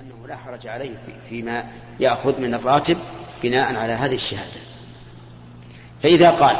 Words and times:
وأنه 0.00 0.26
لا 0.28 0.36
حرج 0.36 0.66
عليه 0.66 0.96
فيما 1.28 1.64
يأخذ 2.00 2.40
من 2.40 2.54
الراتب 2.54 2.96
بناء 3.42 3.76
على 3.76 3.92
هذه 3.92 4.14
الشهادة. 4.14 4.60
فإذا 6.02 6.30
قال 6.30 6.56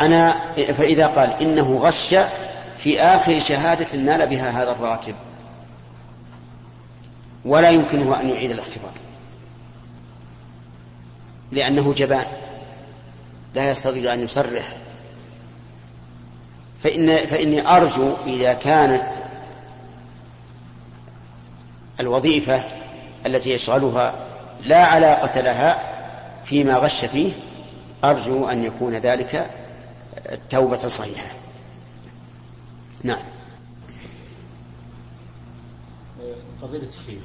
أنا 0.00 0.54
فإذا 0.54 1.06
قال 1.06 1.30
إنه 1.30 1.78
غش 1.78 2.14
في 2.78 3.00
آخر 3.00 3.38
شهادة 3.38 3.98
نال 3.98 4.26
بها 4.26 4.50
هذا 4.50 4.70
الراتب 4.70 5.14
ولا 7.44 7.70
يمكنه 7.70 8.20
أن 8.20 8.28
يعيد 8.28 8.50
الاختبار 8.50 8.92
لأنه 11.52 11.94
جبان 11.94 12.26
لا 13.54 13.70
يستطيع 13.70 14.14
أن 14.14 14.20
يصرح. 14.20 14.76
فإن 16.82 17.26
فإني 17.26 17.68
أرجو 17.68 18.16
إذا 18.26 18.52
كانت 18.52 19.12
الوظيفة 22.00 22.64
التي 23.26 23.50
يشغلها 23.50 24.14
لا 24.66 24.84
علاقة 24.84 25.40
لها 25.40 25.78
فيما 26.44 26.74
غش 26.74 27.04
فيه 27.04 27.32
أرجو 28.04 28.48
أن 28.48 28.64
يكون 28.64 28.94
ذلك 28.94 29.50
توبة 30.50 30.78
صحيحة. 30.78 31.26
نعم. 33.04 33.22
فضيلة 36.62 36.88
الشيخ 37.00 37.22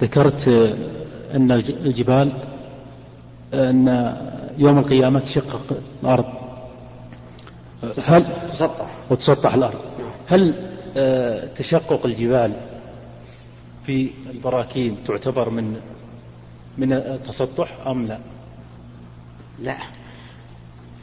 ذكرت 0.00 0.48
أن 1.34 1.52
الجبال 1.52 2.32
أن 3.54 4.16
يوم 4.58 4.78
القيامة 4.78 5.20
تشقق 5.20 5.76
الأرض. 6.02 6.24
هل 8.06 8.26
تسطح. 8.52 8.86
وتسطح 9.10 9.54
الأرض. 9.54 9.80
نعم. 9.98 10.10
هل 10.28 10.54
آه، 10.96 11.46
تشقق 11.54 12.06
الجبال 12.06 12.52
في 13.86 14.10
البراكين 14.30 15.04
تعتبر 15.04 15.50
من 15.50 15.80
من 16.78 16.92
التسطح 16.92 17.68
أم 17.86 18.06
لا؟ 18.06 18.18
لا. 19.58 19.76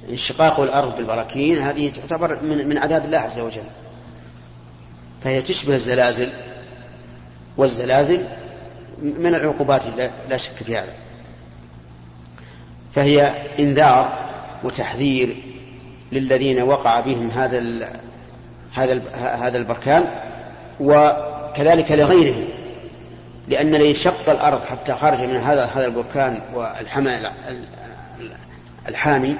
انشقاق 0.09 0.59
الأرض 0.59 0.95
بالبراكين 0.95 1.57
هذه 1.57 1.89
تعتبر 1.89 2.43
من, 2.43 2.69
من 2.69 2.77
عذاب 2.77 3.05
الله 3.05 3.17
عز 3.17 3.39
وجل. 3.39 3.63
فهي 5.23 5.41
تشبه 5.41 5.73
الزلازل 5.73 6.29
والزلازل 7.57 8.25
من 9.01 9.35
العقوبات 9.35 9.81
لا 10.29 10.37
شك 10.37 10.53
في 10.53 10.77
هذا. 10.77 10.93
فهي 12.95 13.21
إنذار 13.59 14.29
وتحذير 14.63 15.35
للذين 16.11 16.61
وقع 16.61 16.99
بهم 16.99 17.29
هذا 17.29 17.57
ال 17.57 17.99
هذا 18.73 19.01
هذا 19.15 19.57
البركان 19.57 20.09
وكذلك 20.79 21.91
لغيرهم. 21.91 22.50
لأن 23.47 23.75
لو 23.75 23.93
شق 23.93 24.29
الأرض 24.29 24.65
حتى 24.65 24.93
خرج 24.93 25.21
من 25.21 25.35
هذا 25.35 25.65
هذا 25.65 25.85
البركان 25.85 26.41
والحمى 26.53 27.19
الحامي 28.87 29.37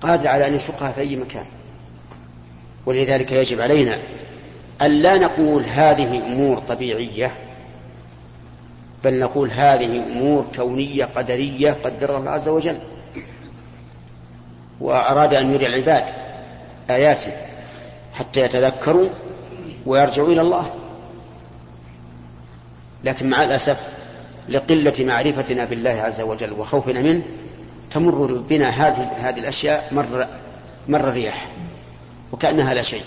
قادر 0.00 0.28
على 0.28 0.46
أن 0.46 0.54
يشقها 0.54 0.92
في 0.92 1.00
أي 1.00 1.16
مكان. 1.16 1.46
ولذلك 2.86 3.32
يجب 3.32 3.60
علينا 3.60 3.98
أن 4.82 4.90
لا 4.90 5.18
نقول 5.18 5.62
هذه 5.62 6.16
أمور 6.26 6.58
طبيعية 6.58 7.32
بل 9.04 9.20
نقول 9.20 9.50
هذه 9.50 10.02
أمور 10.06 10.46
كونية 10.56 11.04
قدرية 11.04 11.72
قدرها 11.72 12.18
الله 12.18 12.30
عز 12.30 12.48
وجل. 12.48 12.80
وأراد 14.80 15.34
أن 15.34 15.54
يري 15.54 15.66
العباد 15.66 16.04
آياته 16.90 17.32
حتى 18.14 18.40
يتذكروا 18.40 19.08
ويرجعوا 19.86 20.28
إلى 20.28 20.40
الله. 20.40 20.77
لكن 23.04 23.30
مع 23.30 23.44
الأسف 23.44 23.80
لقلة 24.48 24.92
معرفتنا 25.00 25.64
بالله 25.64 25.90
عز 25.90 26.20
وجل 26.20 26.52
وخوفنا 26.52 27.00
منه 27.00 27.22
تمر 27.90 28.42
بنا 28.48 28.68
هذه 28.68 29.02
هذه 29.02 29.38
الأشياء 29.38 29.88
مر 29.92 30.26
مر 30.88 31.00
الرياح 31.08 31.48
وكأنها 32.32 32.74
لا 32.74 32.82
شيء. 32.82 33.02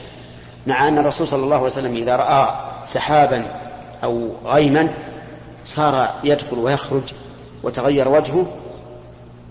مع 0.68 0.88
أن 0.88 0.98
الرسول 0.98 1.28
صلى 1.28 1.44
الله 1.44 1.56
عليه 1.56 1.66
وسلم 1.66 1.96
إذا 1.96 2.16
رأى 2.16 2.48
سحابا 2.86 3.46
أو 4.04 4.32
غيما 4.46 4.94
صار 5.66 6.14
يدخل 6.24 6.58
ويخرج 6.58 7.14
وتغير 7.64 8.08
وجهه 8.08 8.46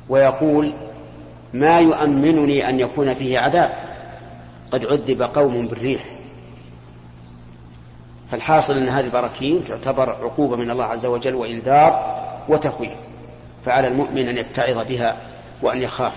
ويقول 0.09 0.75
ما 1.53 1.81
يؤمنني 1.81 2.69
أن 2.69 2.81
يكون 2.81 3.15
فيه 3.15 3.39
عذاب 3.39 3.71
قد 4.71 4.87
عذب 4.87 5.22
قوم 5.22 5.69
بالريح. 5.69 6.20
فالحاصل 8.31 8.77
أن 8.77 8.89
هذه 8.89 9.05
البراكين 9.05 9.65
تعتبر 9.65 10.11
عقوبة 10.11 10.57
من 10.57 10.71
الله 10.71 10.85
عز 10.85 11.07
وجل 11.07 11.35
وإنذار 11.35 12.21
وتخويف 12.49 12.97
فعلى 13.65 13.89
المؤمن 13.89 14.29
أن 14.29 14.39
يتعظ 14.39 14.87
بها 14.89 15.17
وأن 15.63 15.83
يخاف. 15.83 16.13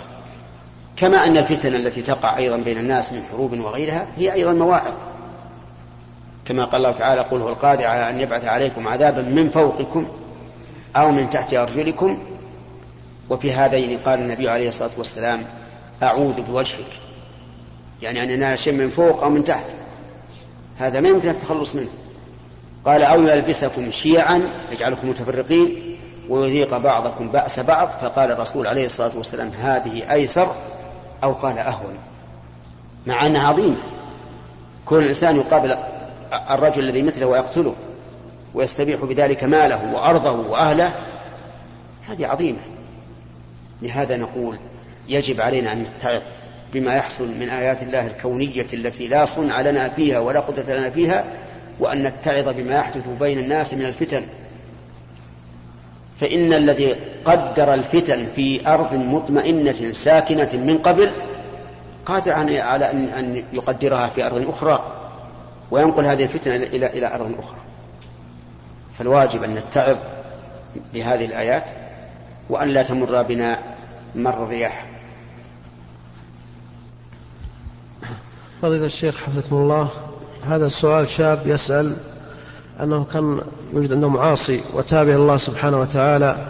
كما 0.98 1.26
أن 1.26 1.38
الفتن 1.38 1.76
التي 1.76 2.02
تقع 2.02 2.38
أيضا 2.38 2.58
بين 2.58 2.78
الناس 2.78 3.14
من 3.14 3.24
حروب 3.24 3.54
وغيرها 3.54 4.08
هي 4.18 4.34
أيضا 4.34 4.54
مواعظ. 4.54 4.94
كما 6.46 6.66
قال 6.66 6.86
الله 6.86 6.92
تعالى 6.92 7.22
قل 7.22 7.42
هو 7.42 7.50
القادر 7.50 7.88
على 7.88 8.10
أن 8.10 8.20
يبعث 8.20 8.46
عليكم 8.46 8.88
عذابا 8.88 9.22
من 9.22 9.50
فوقكم 9.50 10.08
أو 10.96 11.12
من 11.12 11.30
تحت 11.30 11.54
أرجلكم 11.54 12.18
وفي 13.30 13.54
هذين 13.54 14.00
قال 14.00 14.20
النبي 14.20 14.50
عليه 14.50 14.70
الصلاة 14.70 14.92
والسلام 14.98 15.46
أعوذ 16.04 16.42
بوجهك. 16.42 17.00
يعني 18.02 18.24
أن 18.24 18.30
ينال 18.30 18.60
شيء 18.60 18.74
من 18.74 18.90
فوق 18.90 19.24
أو 19.24 19.30
من 19.30 19.44
تحت. 19.44 19.66
هذا 20.78 21.00
ما 21.00 21.10
يمكن 21.10 21.30
التخلص 21.30 21.76
منه. 21.76 21.90
قال 22.86 23.04
أو 23.04 23.22
يلبسكم 23.22 23.92
شيعا 23.92 24.50
يجعلكم 24.72 25.10
متفرقين 25.10 25.98
ويذيق 26.30 26.78
بعضكم 26.78 27.30
بأس 27.30 27.60
بعض. 27.60 27.88
فقال 27.88 28.32
الرسول 28.32 28.68
عليه 28.68 28.86
الصلاة 28.86 29.12
والسلام 29.18 29.52
هذه 29.60 30.12
أيسر 30.12 30.56
أو 31.24 31.34
قال 31.34 31.58
أهون؟ 31.58 31.98
مع 33.08 33.26
أنها 33.26 33.48
عظيمة. 33.48 33.78
كل 34.86 35.08
إنسان 35.08 35.36
يقابل 35.36 35.76
الرجل 36.50 36.84
الذي 36.84 37.04
مثله 37.04 37.26
ويقتله 37.26 37.76
ويستبيح 38.54 39.06
بذلك 39.06 39.44
ماله 39.44 39.94
وأرضه 39.94 40.32
وأهله 40.32 40.94
هذه 42.08 42.28
عظيمة. 42.28 42.60
لهذا 43.82 44.18
نقول 44.18 44.58
يجب 45.08 45.42
علينا 45.42 45.74
أن 45.74 45.84
نتعظ. 45.84 46.22
بما 46.74 46.96
يحصل 46.96 47.28
من 47.40 47.50
آيات 47.50 47.84
الله 47.84 48.08
الكونية 48.08 48.68
التي 48.74 49.08
لا 49.08 49.26
صنع 49.26 49.62
لنا 49.62 49.90
فيها 49.90 50.20
ولا 50.20 50.40
قدرة 50.40 50.74
لنا 50.74 50.90
فيها 50.90 51.26
وأن 51.80 52.04
نتعظ 52.04 52.50
بما 52.50 52.76
يحدث 52.76 53.08
بين 53.20 53.40
الناس 53.40 53.74
من 53.74 53.86
الفتن. 53.86 54.24
فإن 56.20 56.54
الذي 56.54 56.96
قدر 57.26 57.74
الفتن 57.74 58.28
في 58.36 58.68
أرض 58.68 58.94
مطمئنة 58.94 59.92
ساكنة 59.92 60.50
من 60.54 60.78
قبل 60.78 61.12
قادر 62.06 62.32
على 62.32 62.92
أن 62.92 63.44
يقدرها 63.54 64.08
في 64.08 64.26
أرض 64.26 64.50
أخرى 64.50 64.84
وينقل 65.72 66.06
هذه 66.06 66.24
الفتنة 66.24 66.56
إلى 66.56 66.88
إلى 66.88 67.16
أرض 67.16 67.40
أخرى. 67.40 67.60
فالواجب 69.00 69.44
أن 69.44 69.56
نتعظ 69.56 69.98
بهذه 70.94 71.26
الآيات 71.26 71.64
وأن 72.50 72.68
لا 72.68 72.84
تمر 72.84 73.22
بنا 73.22 73.60
مر 74.16 74.44
الرياح 74.44 74.93
فضيلة 78.64 78.86
الشيخ 78.86 79.18
حفظكم 79.18 79.56
الله 79.56 79.90
هذا 80.44 80.66
السؤال 80.66 81.10
شاب 81.10 81.40
يسأل 81.46 81.96
أنه 82.82 83.04
كان 83.04 83.42
يوجد 83.74 83.94
عنده 83.94 84.10
معاصي 84.10 84.62
وتابع 84.74 85.14
الله 85.14 85.38
سبحانه 85.38 85.82
وتعالى 85.82 86.48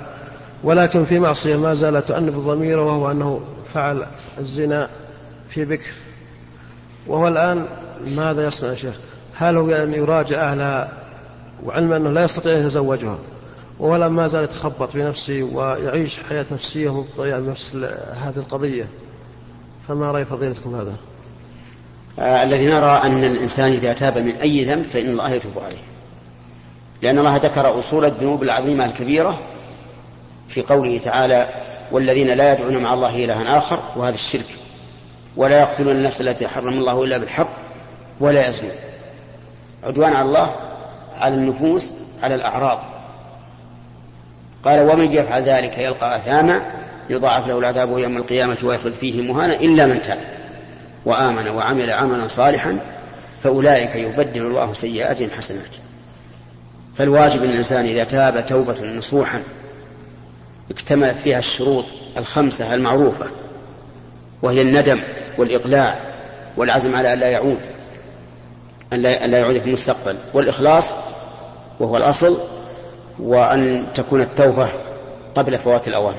ولكن 0.63 1.05
في 1.05 1.19
معصية 1.19 1.55
ما 1.55 1.73
زال 1.73 2.05
تؤنب 2.05 2.33
ضميره 2.33 2.85
وهو 2.85 3.11
أنه 3.11 3.41
فعل 3.73 4.05
الزنا 4.37 4.89
في 5.49 5.65
بكر. 5.65 5.91
وهو 7.07 7.27
الآن 7.27 7.65
ماذا 8.15 8.47
يصنع 8.47 8.69
يا 8.69 8.75
شيخ؟ 8.75 8.95
هل 9.35 9.57
هو 9.57 9.69
أن 9.69 9.93
يراجع 9.93 10.51
أهلها 10.51 10.91
وعلم 11.63 11.93
أنه 11.93 12.11
لا 12.11 12.23
يستطيع 12.23 12.53
أن 12.53 12.59
يتزوجها؟ 12.59 13.17
وهو 13.79 14.09
ما 14.09 14.27
زال 14.27 14.43
يتخبط 14.43 14.91
في 14.91 15.03
نفسه 15.03 15.49
ويعيش 15.53 16.19
حياة 16.29 16.45
نفسية 16.51 16.93
مضطرية 16.93 17.39
بنفس 17.39 17.75
هذه 18.21 18.37
القضية. 18.37 18.87
فما 19.87 20.11
رأي 20.11 20.25
فضيلتكم 20.25 20.75
هذا؟ 20.75 20.93
آه 22.19 22.43
الذي 22.43 22.65
نرى 22.65 23.01
أن 23.03 23.23
الإنسان 23.23 23.71
إذا 23.71 23.93
تاب 23.93 24.17
من 24.17 24.35
أي 24.41 24.63
ذنب 24.63 24.83
فإن 24.83 25.09
الله 25.09 25.29
يتوب 25.29 25.59
عليه. 25.59 25.83
لأن 27.01 27.19
الله 27.19 27.35
ذكر 27.35 27.79
أصول 27.79 28.05
الذنوب 28.05 28.43
العظيمة 28.43 28.85
الكبيرة 28.85 29.39
في 30.49 30.61
قوله 30.61 30.97
تعالى 30.97 31.47
والذين 31.91 32.27
لا 32.27 32.53
يدعون 32.53 32.77
مع 32.77 32.93
الله 32.93 33.25
إلها 33.25 33.57
آخر 33.57 33.79
وهذا 33.95 34.15
الشرك. 34.15 34.45
ولا 35.37 35.59
يقتلون 35.59 35.95
النفس 35.95 36.21
التي 36.21 36.47
حرم 36.47 36.73
الله 36.73 37.03
إلا 37.03 37.17
بالحق 37.17 37.49
ولا 38.19 38.47
يزنون. 38.47 38.71
عدوان 39.83 40.13
على 40.13 40.27
الله 40.27 40.55
على 41.17 41.35
النفوس 41.35 41.93
على 42.23 42.35
الأعراض. 42.35 42.79
قال 44.63 44.89
ومن 44.89 45.11
يفعل 45.11 45.43
ذلك 45.43 45.77
يلقى 45.77 46.15
أثاما 46.15 46.61
يضاعف 47.09 47.47
له 47.47 47.59
العذاب 47.59 47.97
يوم 47.97 48.17
القيامة 48.17 48.57
ويخلد 48.63 48.93
فيه 48.93 49.21
مهانا 49.21 49.53
إلا 49.53 49.85
من 49.85 50.01
تاب. 50.01 50.42
وآمن 51.05 51.47
وعمل 51.47 51.91
عملا 51.91 52.27
صالحا 52.27 52.77
فأولئك 53.43 53.95
يبدل 53.95 54.45
الله 54.45 54.73
سيئاتهم 54.73 55.29
حسنات. 55.29 55.75
فالواجب 56.97 57.43
الإنسان 57.43 57.85
إذا 57.85 58.03
تاب 58.03 58.45
توبة 58.45 58.85
نصوحا 58.85 59.41
اكتملت 60.71 61.15
فيها 61.17 61.39
الشروط 61.39 61.85
الخمسة 62.17 62.73
المعروفة 62.73 63.25
وهي 64.41 64.61
الندم 64.61 64.99
والإقلاع 65.37 65.99
والعزم 66.57 66.95
على 66.95 67.13
أن 67.13 67.19
لا 67.19 67.29
يعود 67.29 67.59
أن 68.93 69.01
لا 69.01 69.37
يعود 69.39 69.59
في 69.59 69.65
المستقبل 69.65 70.15
والإخلاص 70.33 70.93
وهو 71.79 71.97
الأصل 71.97 72.37
وأن 73.19 73.85
تكون 73.95 74.21
التوبة 74.21 74.69
قبل 75.35 75.59
فوات 75.59 75.87
الأوان. 75.87 76.15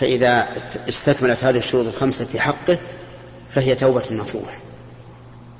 فإذا 0.00 0.48
استكملت 0.88 1.44
هذه 1.44 1.58
الشروط 1.58 1.86
الخمسة 1.86 2.24
في 2.24 2.40
حقه 2.40 2.78
فهي 3.50 3.74
توبة 3.74 4.02
نصوح. 4.12 4.58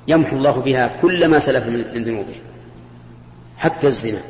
يمحو 0.07 0.37
الله 0.37 0.51
بها 0.51 0.91
كل 1.01 1.27
ما 1.27 1.39
سلف 1.39 1.67
من 1.67 2.03
ذنوبه 2.03 2.35
حتى 3.57 3.87
الزنا. 3.87 4.21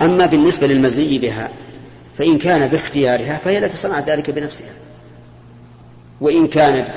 أما 0.00 0.26
بالنسبة 0.26 0.66
للمزني 0.66 1.18
بها 1.18 1.48
فإن 2.18 2.38
كان 2.38 2.68
باختيارها 2.68 3.38
فهي 3.38 3.60
لا 3.60 3.68
تصنع 3.68 4.00
ذلك 4.00 4.30
بنفسها. 4.30 4.72
وإن 6.20 6.46
كان 6.46 6.88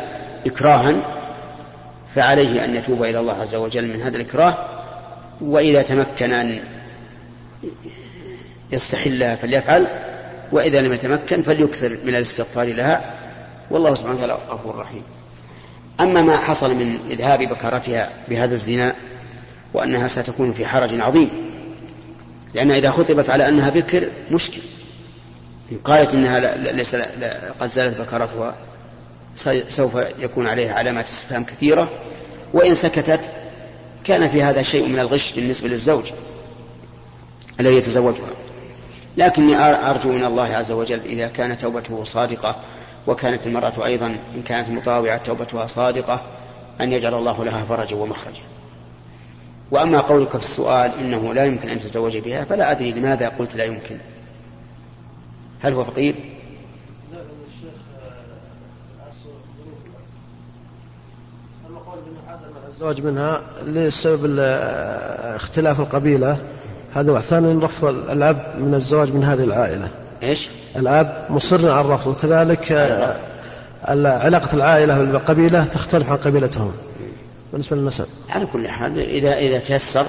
إكراها 0.46 0.96
فعليه 2.16 2.66
أن 2.66 2.76
يتوب 2.76 3.04
إلى 3.04 3.20
الله 3.20 3.34
عز 3.34 3.56
وجل 3.56 3.94
من 3.94 4.02
هذا 4.02 4.18
الإكراه. 4.18 4.58
وإذا 5.42 5.82
تمكن 5.82 6.32
أن 6.32 6.64
يستحلها 8.72 9.36
فليفعل 9.36 9.88
وإذا 10.52 10.82
لم 10.82 10.94
يتمكن 10.94 11.42
فليكثر 11.42 11.98
من 12.06 12.16
الاستغفار 12.16 12.74
لها. 12.74 13.14
والله 13.72 13.96
سبحانه 13.96 14.16
وتعالى 14.16 14.38
غفور 14.50 14.76
رحيم. 14.76 15.04
أما 16.00 16.22
ما 16.22 16.38
حصل 16.38 16.76
من 16.76 17.00
إذهاب 17.10 17.40
بكرتها 17.40 18.10
بهذا 18.30 18.54
الزنا 18.54 18.96
وأنها 19.74 20.08
ستكون 20.08 20.54
في 20.54 20.66
حرج 20.66 21.02
عظيم. 21.02 21.30
لأن 22.54 22.72
إذا 22.72 22.92
خطبت 22.92 23.30
على 23.30 23.50
أنها 23.50 23.70
بكر 23.70 24.10
مشكل. 24.32 24.62
إن 25.72 25.78
قالت 25.78 26.14
إنها 26.14 26.56
ليس 26.56 26.96
قد 27.60 27.70
زالت 27.70 28.02
بكرتها 28.02 28.56
سوف 29.70 29.96
يكون 30.20 30.48
عليها 30.48 30.74
علامات 30.74 31.06
استفهام 31.06 31.44
كثيرة. 31.44 31.92
وإن 32.54 32.76
سكتت 32.76 33.34
كان 34.04 34.30
في 34.30 34.44
هذا 34.44 34.62
شيء 34.62 34.88
من 34.88 35.00
الغش 35.00 35.34
بالنسبة 35.34 35.68
للزوج 35.68 36.12
الذي 37.60 37.76
يتزوجها. 37.76 38.30
لكني 39.18 39.56
أرجو 39.90 40.12
من 40.12 40.24
الله 40.24 40.56
عز 40.56 40.72
وجل 40.72 41.02
إذا 41.06 41.28
كانت 41.28 41.62
توبته 41.62 42.04
صادقة 42.04 42.56
وكانت 43.08 43.48
المرأة 43.48 43.86
أيضا 43.86 44.18
إن 44.36 44.42
كانت 44.42 44.70
مطاوعة 44.70 45.18
توبتها 45.18 45.66
صادقة 45.66 46.22
أن 46.82 46.92
يجعل 46.92 47.14
الله 47.14 47.44
لها 47.44 47.66
فرجا 47.66 47.96
ومخرجا. 47.96 48.42
وأما 49.72 50.02
قولك 50.02 50.30
في 50.30 50.36
السؤال 50.36 50.92
إنه 51.00 51.34
لا 51.34 51.46
يمكن 51.46 51.70
أن 51.70 51.80
تتزوج 51.80 52.18
بها 52.18 52.44
فلا 52.44 52.72
أدري 52.72 52.92
لماذا 52.92 53.30
قلت 53.30 53.56
لا 53.56 53.64
يمكن. 53.64 53.98
هل 55.62 55.74
هو 55.74 55.84
فقير؟ 55.84 56.16
الزواج 62.74 63.02
منها 63.02 63.42
لسبب 63.66 64.40
اختلاف 65.36 65.80
القبيلة؟ 65.80 66.38
هذا 66.94 67.12
واحد. 67.12 67.34
رفض 67.34 67.88
الأب 67.88 68.56
من 68.60 68.74
الزواج 68.74 69.14
من 69.14 69.24
هذه 69.24 69.44
العائلة. 69.44 69.90
إيش؟ 70.26 70.50
الأب 70.76 71.26
مصر 71.30 71.72
على 71.72 71.82
الرفض. 71.82 72.08
وكذلك 72.08 72.72
علاقة 74.06 74.54
العائلة 74.54 74.98
بالقبيلة 74.98 75.66
تختلف 75.66 76.10
عن 76.10 76.18
قبيلتهم. 76.18 76.74
بالنسبة 77.52 77.78
للنسب. 77.78 78.06
على 78.30 78.46
كل 78.46 78.68
حال 78.68 79.00
إذا 79.00 79.38
إذا 79.38 79.60
تيسر 79.60 80.06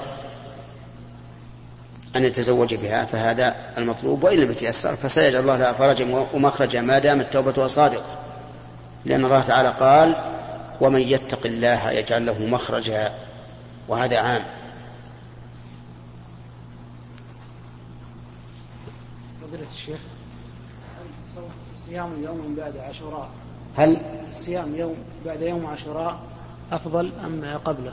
أن 2.16 2.24
يتزوج 2.24 2.74
بها 2.74 3.04
فهذا 3.04 3.54
المطلوب. 3.78 4.24
وإن 4.24 4.38
لم 4.38 4.50
يتيسر 4.50 4.96
فسيجعل 4.96 5.42
الله 5.42 5.56
لها 5.56 5.72
فرجا 5.72 6.26
ومخرجا 6.34 6.80
ما 6.80 6.98
دامت 6.98 7.32
توبتها 7.32 7.66
صادقة 7.68 8.18
لأن 9.04 9.24
الله 9.24 9.40
تعالى 9.40 9.68
قال 9.68 10.14
ومن 10.80 11.00
يتق 11.00 11.46
الله 11.46 11.90
يجعل 11.90 12.26
له 12.26 12.38
مخرجا. 12.38 13.12
وهذا 13.88 14.18
عام. 14.18 14.42
فضيلة 19.56 19.70
الشيخ 19.72 19.98
صيام 21.86 22.24
يوم 22.24 22.54
بعد 22.58 22.76
عاشوراء 22.76 23.28
هل 23.76 24.00
صيام 24.32 24.76
يوم 24.76 24.96
بعد 25.26 25.42
يوم 25.42 25.66
عاشوراء 25.66 26.18
أفضل 26.72 27.12
أم 27.24 27.58
قبله؟ 27.64 27.92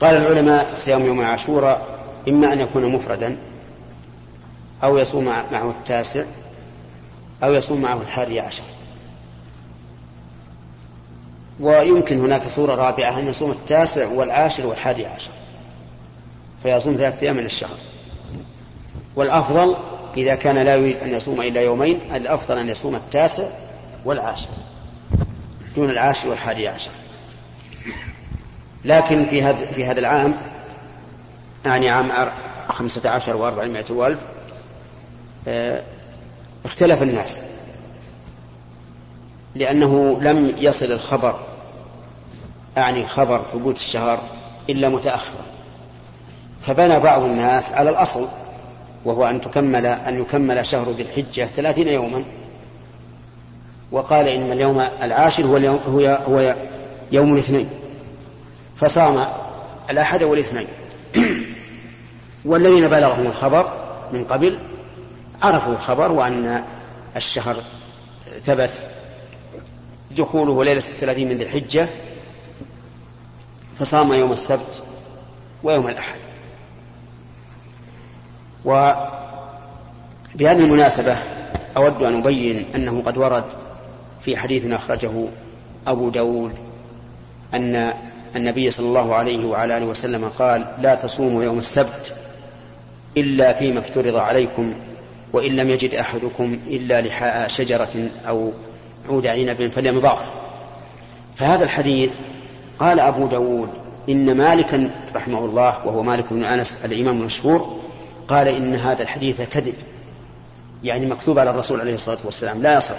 قال 0.00 0.14
العلماء 0.14 0.74
صيام 0.74 1.06
يوم 1.06 1.20
عاشوراء 1.20 1.86
إما 2.28 2.52
أن 2.52 2.60
يكون 2.60 2.92
مفردا 2.92 3.38
أو 4.84 4.98
يصوم 4.98 5.24
معه 5.24 5.70
التاسع 5.70 6.24
أو 7.44 7.54
يصوم 7.54 7.82
معه 7.82 8.00
الحادي 8.00 8.40
عشر. 8.40 8.64
ويمكن 11.60 12.20
هناك 12.20 12.48
صورة 12.48 12.74
رابعة 12.74 13.18
أن 13.18 13.28
يصوم 13.28 13.50
التاسع 13.50 14.08
والعاشر 14.08 14.66
والحادي 14.66 15.06
عشر 15.06 15.30
فيصوم 16.62 16.96
ثلاثة 16.96 17.22
أيام 17.22 17.36
من 17.36 17.46
الشهر 17.46 17.89
والأفضل 19.20 19.76
إذا 20.16 20.34
كان 20.34 20.58
لا 20.58 20.76
يريد 20.76 20.96
أن 20.96 21.08
يصوم 21.08 21.40
إلا 21.40 21.60
يومين 21.60 22.00
الأفضل 22.14 22.58
أن 22.58 22.68
يصوم 22.68 22.94
التاسع 22.94 23.44
والعاشر 24.04 24.48
دون 25.76 25.90
العاشر 25.90 26.28
والحادي 26.28 26.68
عشر. 26.68 26.90
لكن 28.84 29.24
في 29.24 29.42
هذا 29.42 29.66
في 29.66 29.84
هذا 29.84 29.98
العام 29.98 30.34
يعني 31.64 31.90
عام 31.90 32.30
خمسة 32.68 33.10
عشر 33.10 33.36
وأربعمائة 33.36 33.84
وألف 33.90 34.20
آه 35.48 35.82
اختلف 36.64 37.02
الناس 37.02 37.40
لأنه 39.54 40.20
لم 40.20 40.54
يصل 40.58 40.92
الخبر 40.92 41.40
أعني 42.78 43.06
خبر 43.06 43.42
ثبوت 43.52 43.76
الشهر 43.76 44.20
إلا 44.70 44.88
متأخرا. 44.88 45.44
فبنى 46.62 47.00
بعض 47.00 47.22
الناس 47.22 47.72
على 47.72 47.90
الأصل 47.90 48.28
وهو 49.04 49.26
أن 49.26 49.40
تكمل 49.40 49.86
أن 49.86 50.20
يكمل 50.20 50.66
شهر 50.66 50.90
ذي 50.90 51.02
الحجة 51.02 51.48
ثلاثين 51.56 51.88
يوما. 51.88 52.24
وقال 53.92 54.28
إن 54.28 54.52
اليوم 54.52 54.80
العاشر 54.80 55.46
هو 55.46 55.56
اليوم 55.56 55.80
هو, 55.86 56.00
هو 56.00 56.56
يوم 57.12 57.32
الاثنين. 57.32 57.68
فصام 58.76 59.24
الأحد 59.90 60.22
والاثنين. 60.22 60.66
والذين 62.44 62.88
بلغهم 62.88 63.26
الخبر 63.26 63.72
من 64.12 64.24
قبل 64.24 64.58
عرفوا 65.42 65.72
الخبر 65.72 66.12
وأن 66.12 66.64
الشهر 67.16 67.56
ثبت 68.42 68.86
دخوله 70.10 70.64
ليلة 70.64 70.78
الثلاثين 70.78 71.28
من 71.28 71.38
ذي 71.38 71.44
الحجة 71.44 71.88
فصام 73.78 74.12
يوم 74.12 74.32
السبت 74.32 74.82
ويوم 75.62 75.88
الأحد. 75.88 76.29
وبهذه 78.64 80.58
المناسبة 80.58 81.16
أود 81.76 82.02
أن 82.02 82.14
أبين 82.14 82.66
أنه 82.74 83.02
قد 83.06 83.18
ورد 83.18 83.44
في 84.20 84.36
حديث 84.36 84.66
أخرجه 84.66 85.12
أبو 85.86 86.08
داود 86.08 86.52
أن 87.54 87.92
النبي 88.36 88.70
صلى 88.70 88.86
الله 88.86 89.14
عليه 89.14 89.46
وعلى 89.46 89.76
آله 89.76 89.86
وسلم 89.86 90.28
قال 90.28 90.66
لا 90.78 90.94
تصوموا 90.94 91.44
يوم 91.44 91.58
السبت 91.58 92.14
إلا 93.16 93.52
فيما 93.52 93.80
افترض 93.80 94.16
عليكم 94.16 94.74
وإن 95.32 95.56
لم 95.56 95.70
يجد 95.70 95.94
أحدكم 95.94 96.58
إلا 96.66 97.00
لحاء 97.00 97.48
شجرة 97.48 98.08
أو 98.28 98.52
عود 99.08 99.26
عنب 99.26 99.70
فليمضغه 99.74 100.24
فهذا 101.36 101.64
الحديث 101.64 102.12
قال 102.78 103.00
أبو 103.00 103.26
داود 103.26 103.68
إن 104.08 104.36
مالكا 104.36 104.90
رحمه 105.14 105.44
الله 105.44 105.86
وهو 105.86 106.02
مالك 106.02 106.24
بن 106.30 106.44
أنس 106.44 106.84
الإمام 106.84 107.20
المشهور 107.20 107.80
قال 108.30 108.48
إن 108.48 108.74
هذا 108.74 109.02
الحديث 109.02 109.40
كذب 109.40 109.74
يعني 110.84 111.06
مكتوب 111.06 111.38
على 111.38 111.50
الرسول 111.50 111.80
عليه 111.80 111.94
الصلاة 111.94 112.18
والسلام 112.24 112.62
لا 112.62 112.76
يصح. 112.76 112.96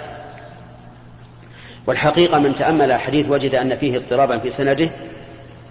والحقيقة 1.86 2.38
من 2.38 2.54
تأمل 2.54 2.92
الحديث 2.92 3.28
وجد 3.28 3.54
أن 3.54 3.76
فيه 3.76 3.96
اضطرابا 3.96 4.38
في 4.38 4.50
سنده 4.50 4.90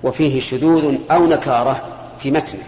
وفيه 0.03 0.39
شذوذ 0.39 0.97
أو 1.11 1.25
نكارة 1.25 1.83
في 2.23 2.31
متنه. 2.31 2.63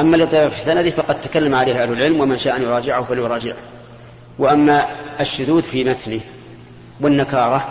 أما 0.00 0.16
الاضطراب 0.16 0.50
في 0.50 0.60
سنده 0.60 0.90
فقد 0.90 1.20
تكلم 1.20 1.54
عليه 1.54 1.82
أهل 1.82 1.92
العلم 1.92 2.20
ومن 2.20 2.36
شاء 2.38 2.56
أن 2.56 2.62
يراجعه 2.62 3.04
فليراجعه. 3.04 3.56
وأما 4.38 4.86
الشذوذ 5.20 5.62
في 5.62 5.84
متنه 5.84 6.20
والنكارة 7.00 7.68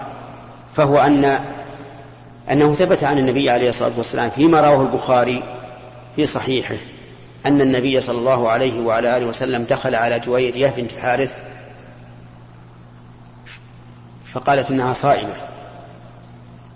فهو 0.76 1.00
أن 1.00 1.40
أنه 2.52 2.74
ثبت 2.74 3.04
عن 3.04 3.18
النبي 3.18 3.50
عليه 3.50 3.70
الصلاة 3.70 3.92
والسلام 3.98 4.30
فيما 4.30 4.62
رواه 4.62 4.82
البخاري 4.82 5.44
في 6.16 6.26
صحيحه 6.26 6.76
أن 7.46 7.62
النبي 7.62 8.02
صلى 8.02 8.18
الله 8.18 8.50
عليه 8.50 8.82
وعلى 8.82 9.18
آله 9.18 9.26
وسلم 9.26 9.64
دخل 9.64 9.96
على 9.96 10.20
جويرية 10.20 10.70
بنت 10.70 10.94
حارث 10.94 11.38
فقالت 14.34 14.72
إنها 14.72 14.94
صائمة. 14.94 15.34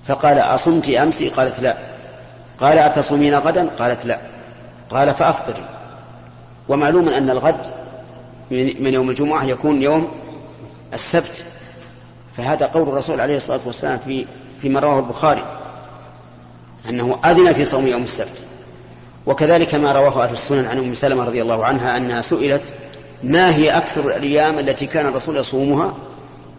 فقال 0.07 0.39
أصمت 0.39 0.89
أمس؟ 0.89 1.23
قالت 1.23 1.59
لا. 1.59 1.77
قال 2.57 2.79
أتصومين 2.79 3.35
غدا؟ 3.35 3.69
قالت 3.79 4.05
لا. 4.05 4.19
قال 4.89 5.15
فأفطري. 5.15 5.65
ومعلوم 6.69 7.09
أن 7.09 7.29
الغد 7.29 7.67
من 8.51 8.93
يوم 8.93 9.09
الجمعة 9.09 9.43
يكون 9.43 9.81
يوم 9.81 10.11
السبت. 10.93 11.45
فهذا 12.37 12.65
قول 12.65 12.89
الرسول 12.89 13.21
عليه 13.21 13.37
الصلاة 13.37 13.59
والسلام 13.65 13.99
في 14.05 14.25
فيما 14.61 14.79
رواه 14.79 14.99
البخاري 14.99 15.43
أنه 16.89 17.19
أذن 17.25 17.53
في 17.53 17.65
صوم 17.65 17.87
يوم 17.87 18.03
السبت. 18.03 18.43
وكذلك 19.25 19.75
ما 19.75 19.91
رواه 19.91 20.23
أهل 20.23 20.33
السنن 20.33 20.65
عن 20.65 20.77
أم 20.77 20.93
سلمة 20.93 21.23
رضي 21.23 21.41
الله 21.41 21.65
عنها 21.65 21.97
أنها 21.97 22.21
سئلت 22.21 22.73
ما 23.23 23.55
هي 23.55 23.69
أكثر 23.69 24.07
الأيام 24.07 24.59
التي 24.59 24.85
كان 24.85 25.05
الرسول 25.05 25.37
يصومها؟ 25.37 25.93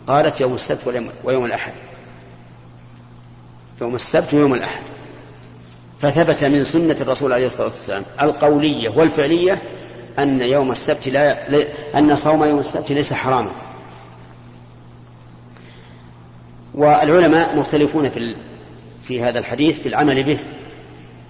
قالت 0.07 0.41
يوم 0.41 0.55
السبت 0.55 1.03
ويوم 1.25 1.45
الأحد. 1.45 1.73
يوم 3.81 3.95
السبت 3.95 4.35
ويوم 4.35 4.55
الأحد. 4.55 4.83
فثبت 6.01 6.45
من 6.45 6.65
سنة 6.65 6.97
الرسول 7.01 7.33
عليه 7.33 7.47
الصلاة 7.47 7.69
والسلام 7.69 8.05
القولية 8.23 8.89
والفعلية 8.89 9.63
أن 10.19 10.41
يوم 10.41 10.71
السبت 10.71 11.09
لا 11.09 11.37
أن 11.99 12.17
صوم 12.17 12.45
يوم 12.45 12.59
السبت 12.59 12.93
ليس 12.93 13.13
حراما. 13.13 13.51
والعلماء 16.75 17.57
مختلفون 17.57 18.11
في 18.11 18.37
في 19.03 19.23
هذا 19.23 19.39
الحديث 19.39 19.81
في 19.81 19.89
العمل 19.89 20.23
به 20.23 20.39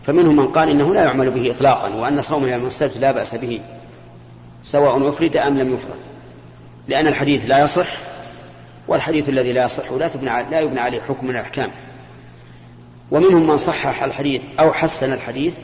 فمنهم 0.07 0.37
من 0.37 0.49
قال 0.49 0.71
إنه 0.71 0.95
لا 0.95 1.05
يعمل 1.05 1.31
به 1.31 1.51
اطلاقا 1.51 1.95
وأن 1.95 2.23
صوم 2.23 2.47
يوم 2.47 2.67
السبت 2.67 2.97
لا 2.97 3.13
بأس 3.13 3.35
به 3.35 3.61
سواء 4.63 5.09
أفرد 5.09 5.37
أم 5.37 5.59
لم 5.59 5.75
يفرد. 5.75 5.99
لأن 6.89 7.07
الحديث 7.07 7.43
لا 7.47 7.63
يصح 7.63 7.87
والحديث 8.89 9.29
الذي 9.29 9.53
لا 9.53 9.65
يصح 9.65 9.93
لا 9.93 10.09
تبنى 10.09 10.31
لا 10.51 10.61
يبنى 10.61 10.81
عليه 10.81 11.01
حكم 11.01 11.27
من 11.27 11.31
الأحكام. 11.31 11.71
ومنهم 13.11 13.47
من 13.47 13.57
صحح 13.57 14.03
الحديث 14.03 14.41
أو 14.61 14.73
حسن 14.73 15.13
الحديث 15.13 15.59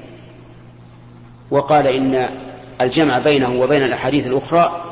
وقال 1.51 1.87
إن 1.87 2.29
الجمع 2.81 3.19
بينه 3.19 3.61
وبين 3.61 3.83
الأحاديث 3.83 4.27
الأخرى 4.27 4.83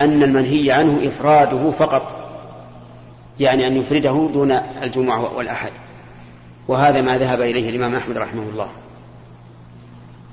أن 0.00 0.22
المنهي 0.22 0.70
عنه 0.70 1.08
إفراده 1.08 1.70
فقط 1.70 2.16
يعني 3.40 3.66
أن 3.66 3.76
يفرده 3.76 4.30
دون 4.32 4.52
الجمعة 4.82 5.36
والأحد. 5.36 5.72
وهذا 6.72 7.00
ما 7.00 7.18
ذهب 7.18 7.40
إليه 7.40 7.70
الإمام 7.70 7.94
أحمد 7.94 8.18
رحمه 8.18 8.42
الله. 8.42 8.68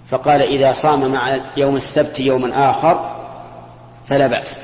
فقال 0.08 0.42
إذا 0.42 0.74
صام 0.74 1.12
مع 1.12 1.38
يوم 1.58 1.76
السبت 1.76 2.20
يوما 2.20 2.70
آخر 2.70 3.16
فلا 4.06 4.28
بأس. 4.28 4.60